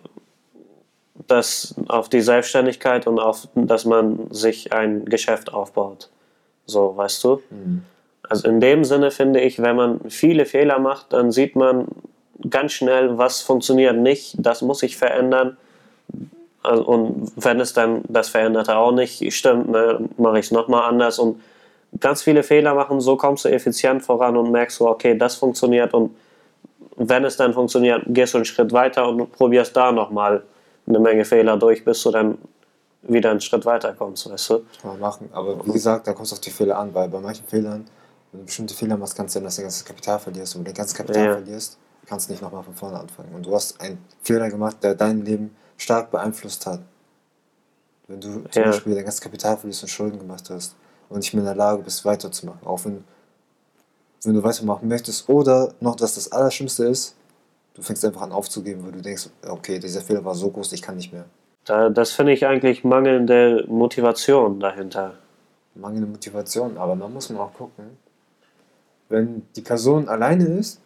[1.27, 6.09] das, auf die Selbstständigkeit und auf, dass man sich ein Geschäft aufbaut.
[6.65, 7.41] So, weißt du?
[8.27, 11.87] Also in dem Sinne finde ich, wenn man viele Fehler macht, dann sieht man
[12.49, 15.57] ganz schnell, was funktioniert nicht, das muss sich verändern.
[16.61, 20.89] Also, und wenn es dann das Veränderte auch nicht stimmt, ne, mache ich es nochmal
[20.89, 21.41] anders und
[21.99, 25.93] ganz viele Fehler machen, so kommst du effizient voran und merkst so, okay, das funktioniert
[25.93, 26.15] und
[26.95, 30.43] wenn es dann funktioniert, gehst du einen Schritt weiter und probierst da nochmal
[30.85, 32.37] eine Menge Fehler durch, bis du dann
[33.03, 34.59] wieder einen Schritt weiter kommst, weißt du?
[34.81, 35.29] Kann man machen.
[35.33, 37.85] Aber wie gesagt, da kommt es auf die Fehler an, weil bei manchen Fehlern,
[38.31, 40.55] wenn du bestimmte Fehler machst, kann es sein, dass du dein ganzes Kapital verlierst.
[40.55, 41.33] Und wenn du dein ganzes Kapital Ja.
[41.33, 41.77] verlierst,
[42.07, 43.33] kannst du nicht nochmal von vorne anfangen.
[43.35, 46.81] Und du hast einen Fehler gemacht, der dein Leben stark beeinflusst hat.
[48.07, 48.69] Wenn du zum Ja.
[48.69, 50.75] Beispiel dein ganzes Kapital verlierst und Schulden gemacht hast
[51.09, 52.65] und nicht mehr in der Lage bist, weiterzumachen.
[52.65, 53.03] Auch wenn,
[54.23, 55.27] wenn du weitermachen möchtest.
[55.29, 57.15] Oder noch, dass das Allerschlimmste ist,
[57.73, 60.81] du fängst einfach an aufzugeben, weil du denkst, okay, dieser Fehler war so groß, ich
[60.81, 61.25] kann nicht mehr.
[61.65, 65.13] Da, das finde ich eigentlich mangelnde Motivation dahinter.
[65.75, 67.97] mangelnde Motivation, aber da muss man auch gucken,
[69.09, 70.79] wenn die Person alleine ist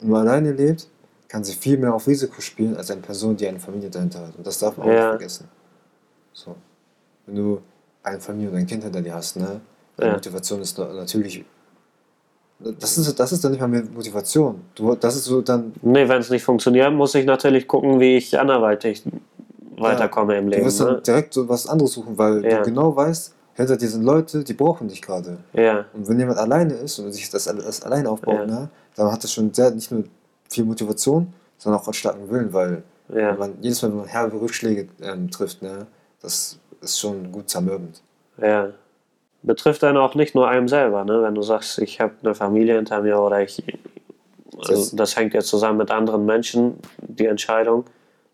[0.00, 0.88] und nur alleine lebt,
[1.28, 4.36] kann sie viel mehr auf Risiko spielen als eine Person, die eine Familie dahinter hat.
[4.36, 4.98] Und das darf man auch Ja.
[4.98, 5.48] nicht vergessen.
[6.32, 6.54] So.
[7.26, 7.62] Wenn du
[8.02, 9.60] eine Familie und ein Kind hinter dir hast, ne?
[9.96, 10.16] Deine Ja.
[10.16, 11.44] Motivation ist na- natürlich.
[12.80, 14.60] Das ist, das ist dann nicht mal mehr Motivation.
[14.74, 15.72] Du, das ist so dann.
[15.82, 19.02] Nee, wenn es nicht funktioniert, muss ich natürlich gucken, wie ich anderweitig
[19.76, 20.66] weiterkomme im Du Leben.
[20.66, 21.02] wirst dann Ne?
[21.02, 22.58] direkt so was anderes suchen, weil Ja.
[22.58, 25.38] du genau weißt, hinter dir sind Leute, die brauchen dich gerade.
[25.52, 28.46] Ja, Und wenn jemand alleine ist und sich das alles alleine aufbaut, Ja.
[28.46, 30.04] ne, dann hat das schon sehr, nicht nur
[30.48, 32.82] viel Motivation, sondern auch einen starken Willen, weil
[33.14, 35.86] ja, man, jedes Mal, wenn man herbe Rückschläge ähm, trifft, ne,
[36.20, 38.00] das ist schon gut zermürbend.
[38.40, 38.68] ja.
[39.44, 41.22] Betrifft dann auch nicht nur einem selber, ne?
[41.22, 43.62] Wenn du sagst, ich habe eine Familie hinter mir oder ich.
[44.68, 47.84] Also Das- hängt ja zusammen mit anderen Menschen, die Entscheidung.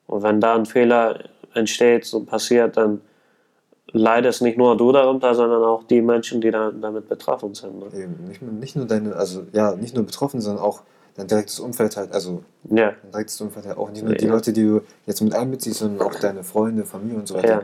[0.07, 1.21] Und wenn da ein Fehler
[1.55, 3.01] entsteht, so passiert, dann
[3.93, 7.79] leidest nicht nur du darunter, sondern auch die Menschen, die da, damit betroffen sind.
[7.79, 7.87] Ne?
[8.03, 10.83] Eben, nicht, nur- nicht nur deine, also ja, nicht nur betroffen, sondern auch
[11.17, 14.33] dein direktes Umfeld halt, also Ja, dein direktes Umfeld halt auch nicht nur die Ja.
[14.33, 17.49] Leute, die du jetzt mit einbeziehst, sondern auch deine Freunde, Familie und so weiter.
[17.49, 17.63] ja,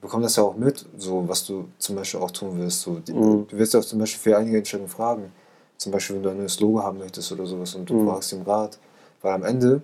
[0.00, 2.80] Du bekommst das ja auch mit, so was du zum Beispiel auch tun wirst.
[2.82, 3.46] So, die, Mhm.
[3.48, 5.30] Du wirst ja auch zum Beispiel für einige Entscheidungen fragen.
[5.76, 8.06] Zum Beispiel, wenn du ein neues Logo haben möchtest oder sowas und du Mhm.
[8.08, 8.78] fragst ihm Rat.
[9.20, 9.82] Weil am Ende,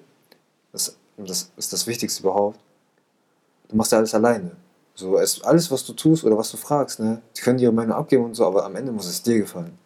[0.73, 2.59] das, das ist das Wichtigste überhaupt,
[3.69, 4.53] du machst ja alles alleine.
[4.95, 7.73] So, es, alles, was du tust oder was du fragst, ne, die können dir ihre
[7.73, 9.77] Meinung abgeben und so, aber am Ende muss es dir gefallen.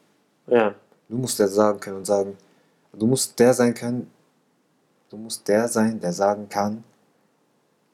[0.47, 0.73] ja,
[1.09, 2.37] Du musst der sagen können und sagen,
[2.93, 4.09] du musst der sein können,
[5.11, 6.85] du musst der sein, der sagen kann,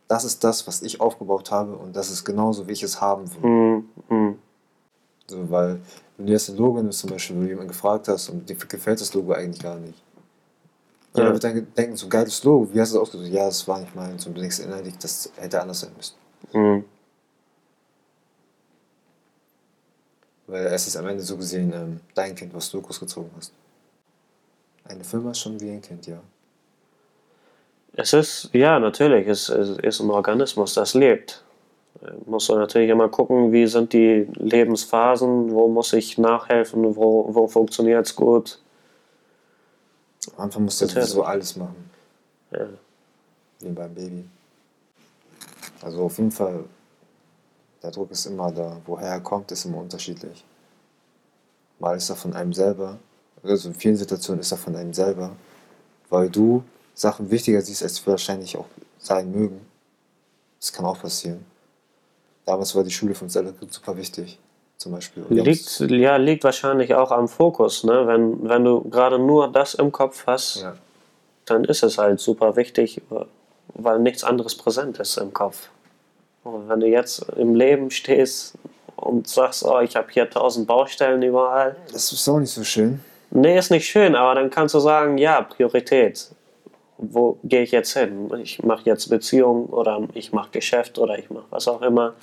[0.09, 3.31] das ist das, was ich aufgebaut habe und das ist genauso, wie ich es haben
[3.35, 3.41] will.
[3.43, 4.39] mm, mm,
[5.29, 5.81] So, weil,
[6.17, 8.57] wenn du jetzt ein Logo nimmst, zum Beispiel, wo du jemanden gefragt hast und dir
[8.57, 10.03] gefällt das Logo eigentlich gar nicht.
[11.15, 11.23] Ja.
[11.23, 13.29] Jeder wird dann denken, so geiles Logo, wie hast du das ausgesucht?
[13.33, 13.95] Ja, das war nicht.
[14.27, 16.15] Und du denkst innerlich, das hätte anders sein müssen.
[16.53, 16.85] mm.
[20.47, 23.53] Weil es ist am Ende so gesehen ähm, dein Kind, was du großgezogen hast.
[24.85, 26.23] Eine Firma ist schon wie ein Kind, ja.
[27.99, 31.43] Es ist, ja, natürlich, es, es ist ein Organismus, das lebt.
[32.27, 37.49] musst du natürlich immer gucken, wie sind die Lebensphasen, wo muss ich nachhelfen, wo, wo
[37.49, 38.61] funktioniert es gut.
[40.37, 41.09] Am Anfang musst du Natürlich.
[41.09, 41.91] sowieso alles machen,
[42.51, 42.67] Ja.
[43.61, 44.25] wie beim Baby.
[45.83, 46.65] Also auf jeden Fall,
[47.83, 48.77] der Druck ist immer da.
[48.87, 50.45] Woher er kommt, ist immer unterschiedlich.
[51.79, 52.99] Mal ist er von einem selber,
[53.43, 55.31] also in vielen Situationen ist er von einem selber,
[56.11, 56.63] weil du
[56.97, 58.65] Sachen wichtiger siehst, als sie wahrscheinlich auch
[58.99, 59.61] sein mögen.
[60.59, 61.45] Das kann auch passieren.
[62.47, 64.39] Damals war die Schule für uns alle super wichtig,
[64.79, 65.25] zum Beispiel.
[65.29, 67.85] Liegt, ja, liegt wahrscheinlich auch am Fokus.
[67.85, 68.07] Ne?
[68.07, 70.75] Wenn, wenn du gerade nur das im Kopf hast, Ja.
[71.45, 73.03] dann ist es halt super wichtig,
[73.75, 75.69] weil nichts anderes präsent ist im Kopf.
[76.45, 78.55] Und wenn du jetzt im Leben stehst
[78.97, 83.01] und sagst, oh, ich habe hier tausend Baustellen überall, Das ist auch nicht so schön.
[83.31, 86.29] nee, ist nicht schön, aber dann kannst du sagen, ja, Priorität.
[86.99, 88.33] Wo gehe ich jetzt hin?
[88.43, 92.15] Ich mache jetzt Beziehung oder ich mache Geschäft oder ich mache was auch immer.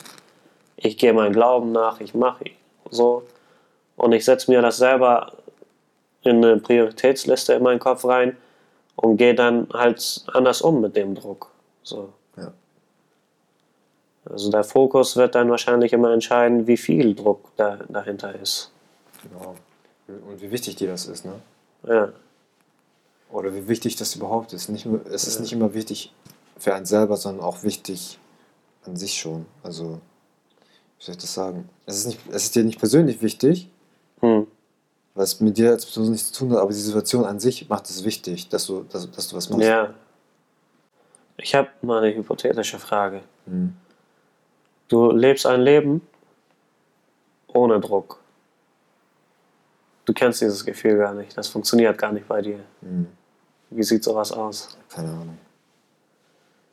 [0.78, 2.46] Ich gehe meinem Glauben nach, ich mache
[2.90, 3.24] so.
[3.96, 5.34] Und ich setze mir das selber
[6.24, 8.36] in eine Prioritätsliste in meinen Kopf rein
[8.96, 11.52] und gehe dann halt anders um mit dem Druck.
[11.84, 12.14] So.
[12.38, 12.52] Ja.
[14.26, 18.72] Also der Fokus wird dann wahrscheinlich immer entscheiden, wie viel Druck da, dahinter ist.
[19.22, 19.56] Genau.
[20.08, 21.34] Und wie wichtig dir das ist, ne?
[21.88, 22.10] Ja.
[23.34, 24.70] Oder wie wichtig das überhaupt ist.
[24.70, 26.14] Nicht, es ist nicht immer wichtig
[26.58, 28.20] für einen selber, sondern auch wichtig
[28.86, 29.48] an sich schon.
[29.64, 30.00] Also,
[31.00, 31.68] wie soll ich das sagen?
[31.88, 33.70] Es ist, nicht, es ist dir nicht persönlich wichtig,
[34.22, 34.46] Hm.
[35.16, 37.68] weil es mit dir als Person nichts zu tun hat, aber die Situation an sich
[37.68, 39.64] macht es wichtig, dass du, dass, dass du was machst.
[39.66, 39.94] Ja.
[41.38, 43.22] Ich habe mal eine hypothetische Frage.
[43.48, 43.74] Hm.
[44.90, 46.02] Du lebst ein Leben
[47.48, 48.20] ohne Druck.
[50.06, 51.36] Du kennst dieses Gefühl gar nicht.
[51.36, 52.60] Das funktioniert gar nicht bei dir.
[52.82, 53.08] Hm.
[53.76, 54.78] Wie sieht sowas aus?
[54.90, 55.38] Keine Ahnung.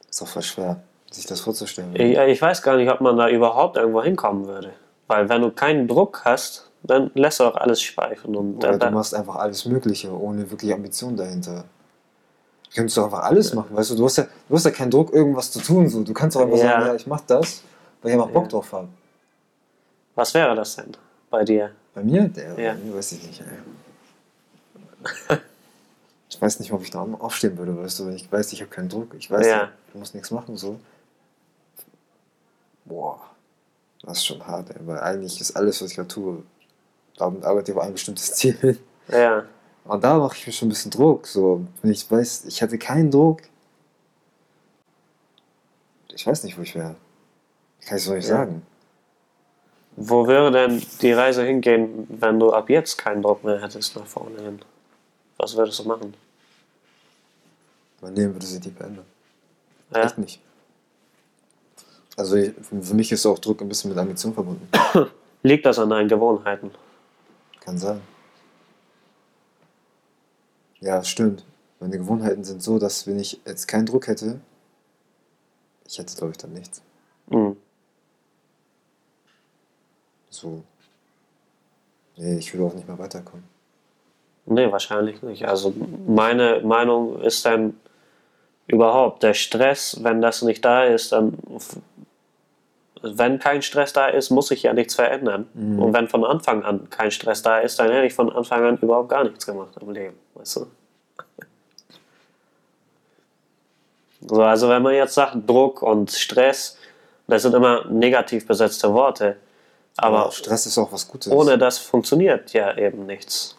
[0.08, 1.94] Ist auch voll schwer, sich das vorzustellen.
[1.94, 4.72] Ich, ich weiß gar nicht, ob man da überhaupt irgendwo hinkommen würde.
[5.06, 8.34] Weil wenn du keinen Druck hast, dann lässt du auch alles schweifen.
[8.36, 11.64] Und Oder dann, du machst einfach alles Mögliche, ohne wirklich Ambition dahinter.
[12.68, 13.96] Du könntest doch einfach alles machen, weißt du?
[13.96, 15.88] Du hast ja, du hast ja keinen Druck, irgendwas zu tun.
[15.88, 16.02] So.
[16.04, 16.62] Du kannst doch einfach Ja.
[16.70, 17.62] sagen, ja, ich mach das,
[18.02, 18.50] weil ich einfach Bock Ja.
[18.50, 18.88] drauf habe.
[20.14, 20.92] was wäre das denn
[21.30, 21.70] bei dir?
[21.94, 22.28] Bei mir?
[22.28, 22.76] Der, Ja.
[22.94, 23.42] Weiß ich nicht.
[26.30, 28.70] Ich weiß nicht, ob ich da aufstehen würde, weißt du, wenn ich weiß, ich habe
[28.70, 29.14] keinen Druck.
[29.18, 29.68] Ich weiß, Ja.
[29.88, 30.78] ich muss nichts machen, so.
[32.84, 33.20] Boah,
[34.02, 36.42] das ist schon hart, ey, weil eigentlich ist alles, was ich gerade tue,
[37.16, 38.78] damit arbeite ich auf ein bestimmtes Ziel hin.
[39.08, 39.44] Ja,
[39.84, 41.26] Und da mache ich mir schon ein bisschen Druck.
[41.26, 43.42] So, wenn ich weiß, ich hätte keinen Druck.
[46.14, 46.94] Ich weiß nicht, wo ich wäre.
[47.86, 48.36] Kann ich so nicht Ja.
[48.36, 48.62] sagen.
[49.96, 54.06] wo würde denn die Reise hingehen, wenn du ab jetzt keinen Druck mehr hättest nach
[54.06, 54.60] vorne hin?
[55.40, 56.12] Was würdest du machen?
[58.02, 59.06] Mein Leben würde sich nicht verändern.
[59.90, 60.02] Ja?
[60.02, 60.38] Echt nicht.
[62.14, 64.68] Also für mich ist auch Druck ein bisschen mit Ambition verbunden.
[65.42, 66.70] Liegt das an deinen Gewohnheiten?
[67.60, 68.02] Kann sein.
[70.80, 71.46] Ja, stimmt.
[71.78, 74.40] Meine Gewohnheiten sind so, dass wenn ich jetzt keinen Druck hätte,
[75.86, 76.82] ich hätte, glaube ich, dann nichts.
[77.30, 77.56] Hm.
[80.28, 80.62] So.
[82.16, 83.44] Nee, ich würde auch nicht mehr weiterkommen.
[84.50, 85.46] Nee, wahrscheinlich nicht.
[85.46, 85.72] Also
[86.08, 87.78] meine Meinung ist dann
[88.66, 91.38] überhaupt der Stress, wenn das nicht da ist, dann
[93.02, 95.48] wenn kein Stress da ist, muss sich ja nichts verändern.
[95.54, 95.80] Mhm.
[95.80, 98.78] Und wenn von Anfang an kein Stress da ist, dann hätte ich von Anfang an
[98.78, 100.16] überhaupt gar nichts gemacht im Leben.
[100.34, 100.66] Weißt du?
[104.22, 106.76] So, also wenn man jetzt sagt Druck und Stress,
[107.26, 109.38] das sind immer negativ besetzte Worte.
[109.96, 111.32] Aber Stress ist auch was Gutes.
[111.32, 113.56] ohne das funktioniert ja eben nichts.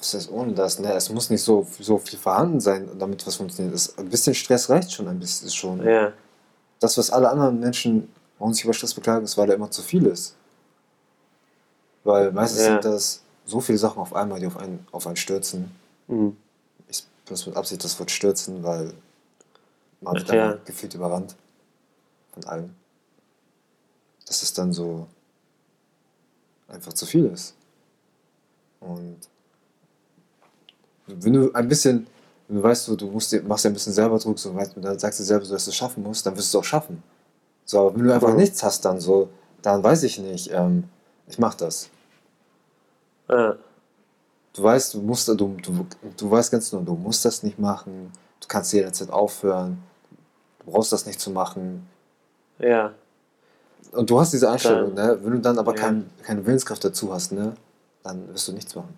[0.00, 0.78] Was heißt ohne das?
[0.78, 0.92] Ne?
[0.94, 3.74] Es muss nicht so, so viel vorhanden sein, damit was funktioniert.
[3.74, 5.86] Es, ein bisschen Stress reicht schon ein bisschen schon.
[5.86, 6.12] Ja,
[6.80, 9.82] Das, was alle anderen Menschen, warum sich über Stress beklagen, ist, weil er immer zu
[9.82, 10.34] viel ist.
[12.02, 12.66] Weil meistens Ja.
[12.72, 15.70] sind das so viele Sachen auf einmal, die auf einen, auf einen stürzen.
[16.08, 16.34] mhm.
[16.88, 18.94] Ich benutze mit Absicht das Wort stürzen, weil
[20.00, 20.48] man wird ja.
[20.52, 21.36] dann gefühlt überrannt
[22.32, 22.74] von allem.
[24.26, 25.06] Dass es dann so
[26.68, 27.54] einfach zu viel ist.
[28.80, 29.18] Und
[31.20, 32.06] wenn du ein bisschen,
[32.48, 34.80] wenn du weißt, du musst dir, machst dir ein bisschen selber Druck, so weißt, du,
[34.80, 36.64] dann sagst du selber, so, dass du es schaffen musst, dann wirst du es auch
[36.66, 37.02] schaffen.
[37.64, 38.36] So, aber wenn du einfach Mhm.
[38.36, 39.28] nichts hast, dann so,
[39.62, 40.84] dann weiß ich nicht, ähm,
[41.28, 41.88] ich mach das.
[43.28, 43.56] ja.
[44.52, 45.86] Du weißt, du musst, du, du,
[46.16, 49.80] du weißt ganz genau, du musst das nicht machen, du kannst jederzeit aufhören,
[50.64, 51.86] du brauchst das nicht zu machen.
[52.58, 52.92] ja.
[53.92, 55.18] Und du hast diese Einstellung, Dann- ne?
[55.24, 55.80] Wenn du dann aber ja.
[55.80, 57.54] kein, keine Willenskraft dazu hast, ne?
[58.04, 58.96] Dann wirst du nichts machen.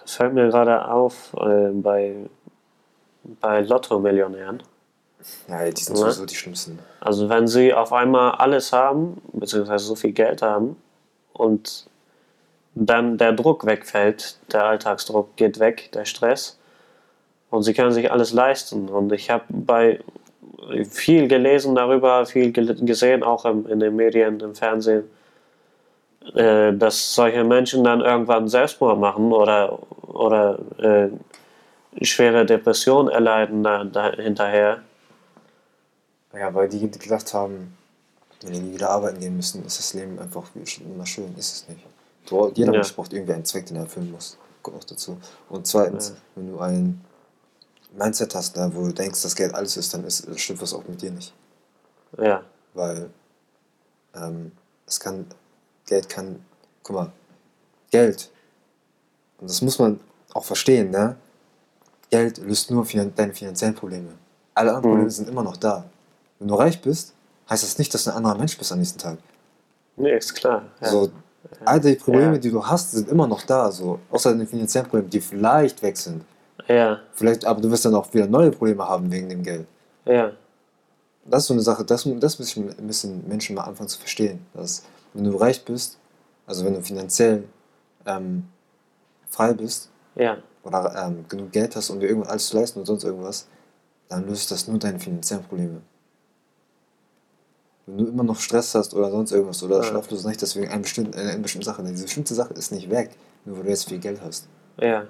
[0.00, 2.16] Das fällt mir gerade auf äh, bei,
[3.40, 4.62] bei Lotto-Millionären.
[5.48, 6.04] Ja, die sind Ja.
[6.04, 6.78] sowieso die schlimmsten.
[7.00, 10.76] Also wenn sie auf einmal alles haben, beziehungsweise so viel Geld haben
[11.32, 11.86] und
[12.74, 16.58] dann der Druck wegfällt, der Alltagsdruck geht weg, der Stress
[17.50, 18.88] und sie können sich alles leisten.
[18.88, 20.00] Und ich habe bei
[20.88, 25.04] viel gelesen darüber, viel gesehen, auch im, in den Medien, im Fernsehen,
[26.34, 31.08] äh, dass solche Menschen dann irgendwann Selbstmord machen oder, oder äh,
[32.04, 34.82] schwere Depression erleiden da, da hinterher.
[36.32, 37.76] Ja, weil die gedacht haben,
[38.40, 41.34] wenn die nie wieder arbeiten gehen müssen, ist das Leben einfach wunderschön.
[41.36, 41.80] Ist es nicht.
[42.26, 42.78] Du, jeder Ja.
[42.78, 44.38] Mensch braucht irgendwie einen Zweck, den er erfüllen muss.
[44.62, 45.18] Kommt auch dazu.
[45.48, 46.14] Und zweitens, Ja.
[46.36, 47.04] wenn du ein
[47.96, 50.84] Mindset hast, da, wo du denkst, dass Geld alles ist, dann ist, stimmt was auch
[50.88, 51.32] mit dir nicht.
[52.18, 52.42] Ja,
[52.74, 53.10] Weil
[54.14, 54.52] ähm,
[54.86, 55.26] es kann,
[55.86, 56.44] Geld kann,
[56.82, 57.12] guck mal,
[57.90, 58.30] Geld,
[59.38, 60.00] und das muss man
[60.32, 61.16] auch verstehen, ne?
[62.10, 62.84] Geld löst nur
[63.16, 64.08] deine finanziellen Probleme.
[64.54, 64.92] Alle anderen Mhm.
[64.92, 65.84] Probleme sind immer noch da.
[66.38, 67.14] Wenn du reich bist,
[67.48, 69.18] heißt das nicht, dass du ein anderer Mensch bist am nächsten Tag.
[69.96, 70.62] nee, ist klar.
[70.80, 70.88] Ja.
[70.90, 71.10] So,
[71.64, 72.38] all die Probleme, Ja.
[72.38, 73.70] die du hast, sind immer noch da.
[73.70, 76.24] So, außer deine finanziellen Probleme, die vielleicht weg sind.
[76.68, 79.66] Ja, Vielleicht, aber du wirst dann auch wieder neue Probleme haben wegen dem Geld.
[80.04, 80.30] ja,
[81.24, 84.44] Das ist so eine Sache, das, das müssen, müssen Menschen mal anfangen zu verstehen.
[84.54, 84.82] Dass,
[85.14, 85.98] wenn du reich bist,
[86.46, 87.44] also wenn du finanziell
[88.06, 88.48] ähm,
[89.28, 92.86] frei bist ja, oder ähm, genug Geld hast, um dir irgendwas alles zu leisten und
[92.86, 93.48] sonst irgendwas,
[94.08, 95.80] dann löst das nur deine finanziellen Probleme.
[97.86, 99.82] Wenn du immer noch Stress hast oder sonst irgendwas oder Ja.
[99.84, 103.10] schlaflose Nächte, deswegen eine bestimmte, eine bestimmte Sache, diese bestimmte Sache ist nicht weg,
[103.44, 104.48] nur weil du jetzt viel Geld hast.
[104.78, 105.04] ja.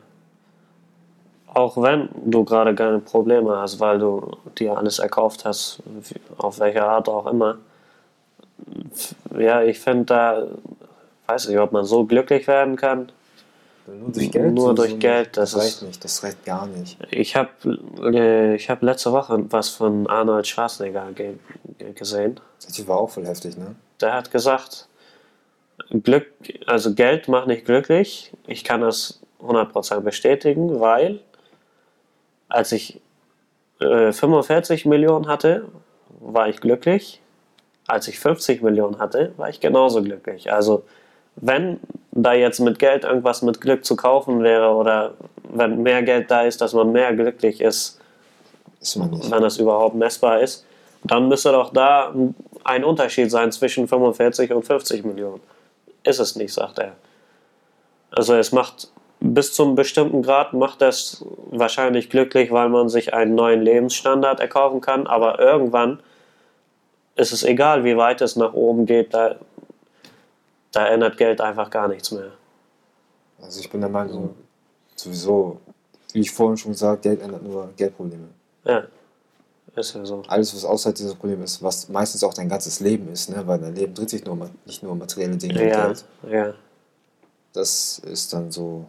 [1.54, 5.82] Auch wenn du gerade keine Probleme hast, weil du dir alles erkauft hast,
[6.38, 7.58] auf welche Art auch immer.
[9.38, 10.46] Ja, ich finde da,
[11.26, 13.10] weiß nicht, ob man so glücklich werden kann.
[13.86, 16.96] Nur durch Nur durch Geld, das, das reicht ist- nicht, das reicht gar nicht.
[17.10, 17.48] Ich habe
[18.02, 21.34] äh, ich hab letzte Woche was von Arnold Schwarzenegger ge
[21.78, 22.38] ge- gesehen.
[22.72, 23.74] Typ war auch voll heftig, ne?
[24.00, 24.88] der hat gesagt,
[25.90, 26.26] Glück,
[26.66, 28.32] also Geld macht nicht glücklich.
[28.46, 31.20] Ich kann das 100% bestätigen, weil
[32.48, 33.00] als ich
[33.80, 35.66] äh, 45 Millionen hatte,
[36.20, 37.20] war ich glücklich.
[37.86, 40.52] Als ich 50 Millionen hatte, war ich genauso glücklich.
[40.52, 40.84] Also
[41.36, 41.80] wenn
[42.12, 46.42] da jetzt mit Geld irgendwas mit Glück zu kaufen wäre oder wenn mehr Geld da
[46.42, 48.00] ist, dass man mehr glücklich ist,
[48.80, 50.66] Ist wenn das überhaupt messbar ist,
[51.04, 52.14] dann müsste doch da
[52.64, 55.40] ein Unterschied sein zwischen 45 und 50 Millionen.
[56.04, 56.92] Ist es nicht, sagt er.
[58.10, 58.88] Also es macht
[59.20, 64.80] bis zum bestimmten Grad macht das wahrscheinlich glücklich, weil man sich einen neuen Lebensstandard erkaufen
[64.80, 66.00] kann, aber irgendwann
[67.16, 69.36] ist es egal, wie weit es nach oben geht, da,
[70.72, 72.32] da ändert Geld einfach gar nichts mehr.
[73.40, 74.34] Also ich bin der Meinung,
[74.94, 75.60] sowieso,
[76.12, 78.28] wie ich vorhin schon gesagt, Geld ändert nur Geldprobleme.
[78.64, 78.84] Ja,
[79.74, 80.22] ist ja so.
[80.28, 83.46] Alles, was außerhalb dieser Probleme ist, was meistens auch dein ganzes Leben ist, ne?
[83.46, 86.04] weil dein Leben dreht sich nur, nicht nur um materielle Dinge Ja, Geld.
[86.30, 86.54] ja,
[87.52, 88.86] Das ist dann so,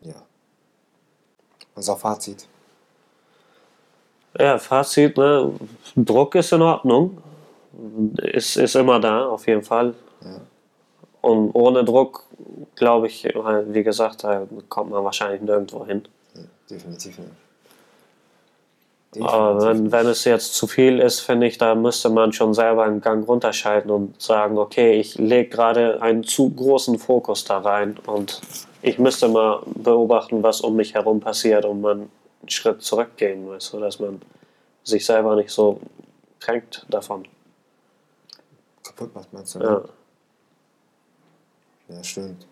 [0.00, 0.14] ja.
[1.74, 2.46] Unser Fazit.
[4.38, 5.52] Ja, Fazit, ne?
[5.94, 7.18] Druck ist in Ordnung.
[8.18, 9.94] Ist, ist immer da, auf jeden Fall.
[10.22, 10.40] Ja.
[11.20, 12.24] Und ohne Druck,
[12.76, 14.24] glaube ich, wie gesagt,
[14.68, 16.02] kommt man wahrscheinlich nirgendwo hin.
[16.34, 17.30] Ja, definitiv nicht.
[19.20, 22.84] Aber wenn, wenn es jetzt zu viel ist, finde ich, da müsste man schon selber
[22.84, 27.96] einen Gang runterschalten und sagen, okay, ich lege gerade einen zu großen Fokus da rein
[28.06, 28.40] und
[28.82, 32.10] ich müsste mal beobachten, was um mich herum passiert und man einen
[32.48, 34.20] Schritt zurückgehen, weißt du, dass man
[34.84, 35.80] sich selber nicht so
[36.38, 37.24] kränkt davon.
[38.86, 39.58] Kaputt macht, du?
[39.58, 39.70] Ja.
[39.70, 39.82] ne?
[41.88, 42.46] Ja, stimmt.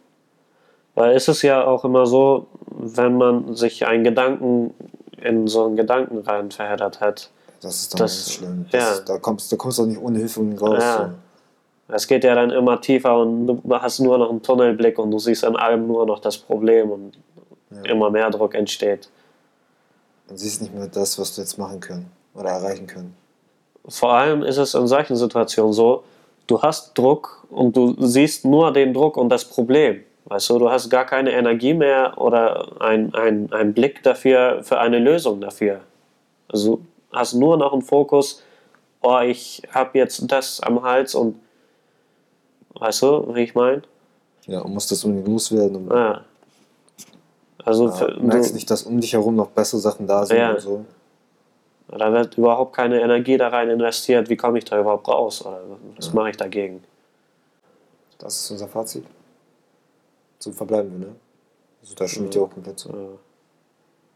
[0.94, 4.72] Weil es ist ja auch immer so, wenn man sich einen Gedanken
[5.20, 7.30] in so einen Gedanken rein verheddert hat.
[7.60, 8.66] Das ist dann Das- schlimm.
[8.70, 8.78] ja.
[8.78, 10.82] Das, da, kommst, da kommst du auch nicht ohne Hilfe raus.
[10.82, 11.14] Ja.
[11.88, 15.18] Es geht ja dann immer tiefer und du hast nur noch einen Tunnelblick und du
[15.18, 17.18] siehst an allem nur noch das Problem und
[17.70, 17.82] Ja.
[17.90, 19.04] immer mehr Druck entsteht.
[19.04, 19.10] So.
[20.32, 23.16] Und siehst nicht mehr das, was du jetzt machen können oder erreichen können.
[23.88, 26.04] Vor allem ist es in solchen Situationen so,
[26.46, 30.00] du hast Druck und du siehst nur den Druck und das Problem.
[30.26, 34.78] Weißt du, du hast gar keine Energie mehr oder ein, ein, ein Blick dafür, für
[34.80, 35.80] eine Lösung dafür.
[36.48, 36.80] Also
[37.12, 38.42] hast nur noch einen Fokus,
[39.02, 41.36] oh, ich habe jetzt das am Hals und
[42.74, 43.82] weißt du, wie ich meine?
[44.46, 45.76] Ja, und musst das unbedingt loswerden.
[45.76, 46.22] Und, Ja.
[47.64, 50.36] Also ja, für, merkst du, nicht, dass um dich herum noch bessere Sachen da sind
[50.36, 50.52] Ja.
[50.52, 50.84] und so.
[51.98, 54.28] Da wird überhaupt keine Energie da rein investiert.
[54.28, 55.44] Wie komme ich da überhaupt raus?
[55.44, 55.60] Oder
[55.96, 56.14] was Ja.
[56.14, 56.82] mache ich dagegen?
[58.18, 59.04] Das ist unser Fazit.
[60.38, 61.14] So verbleiben wir, ne?
[61.82, 63.18] Also da stimme ich dir auch komplett zu.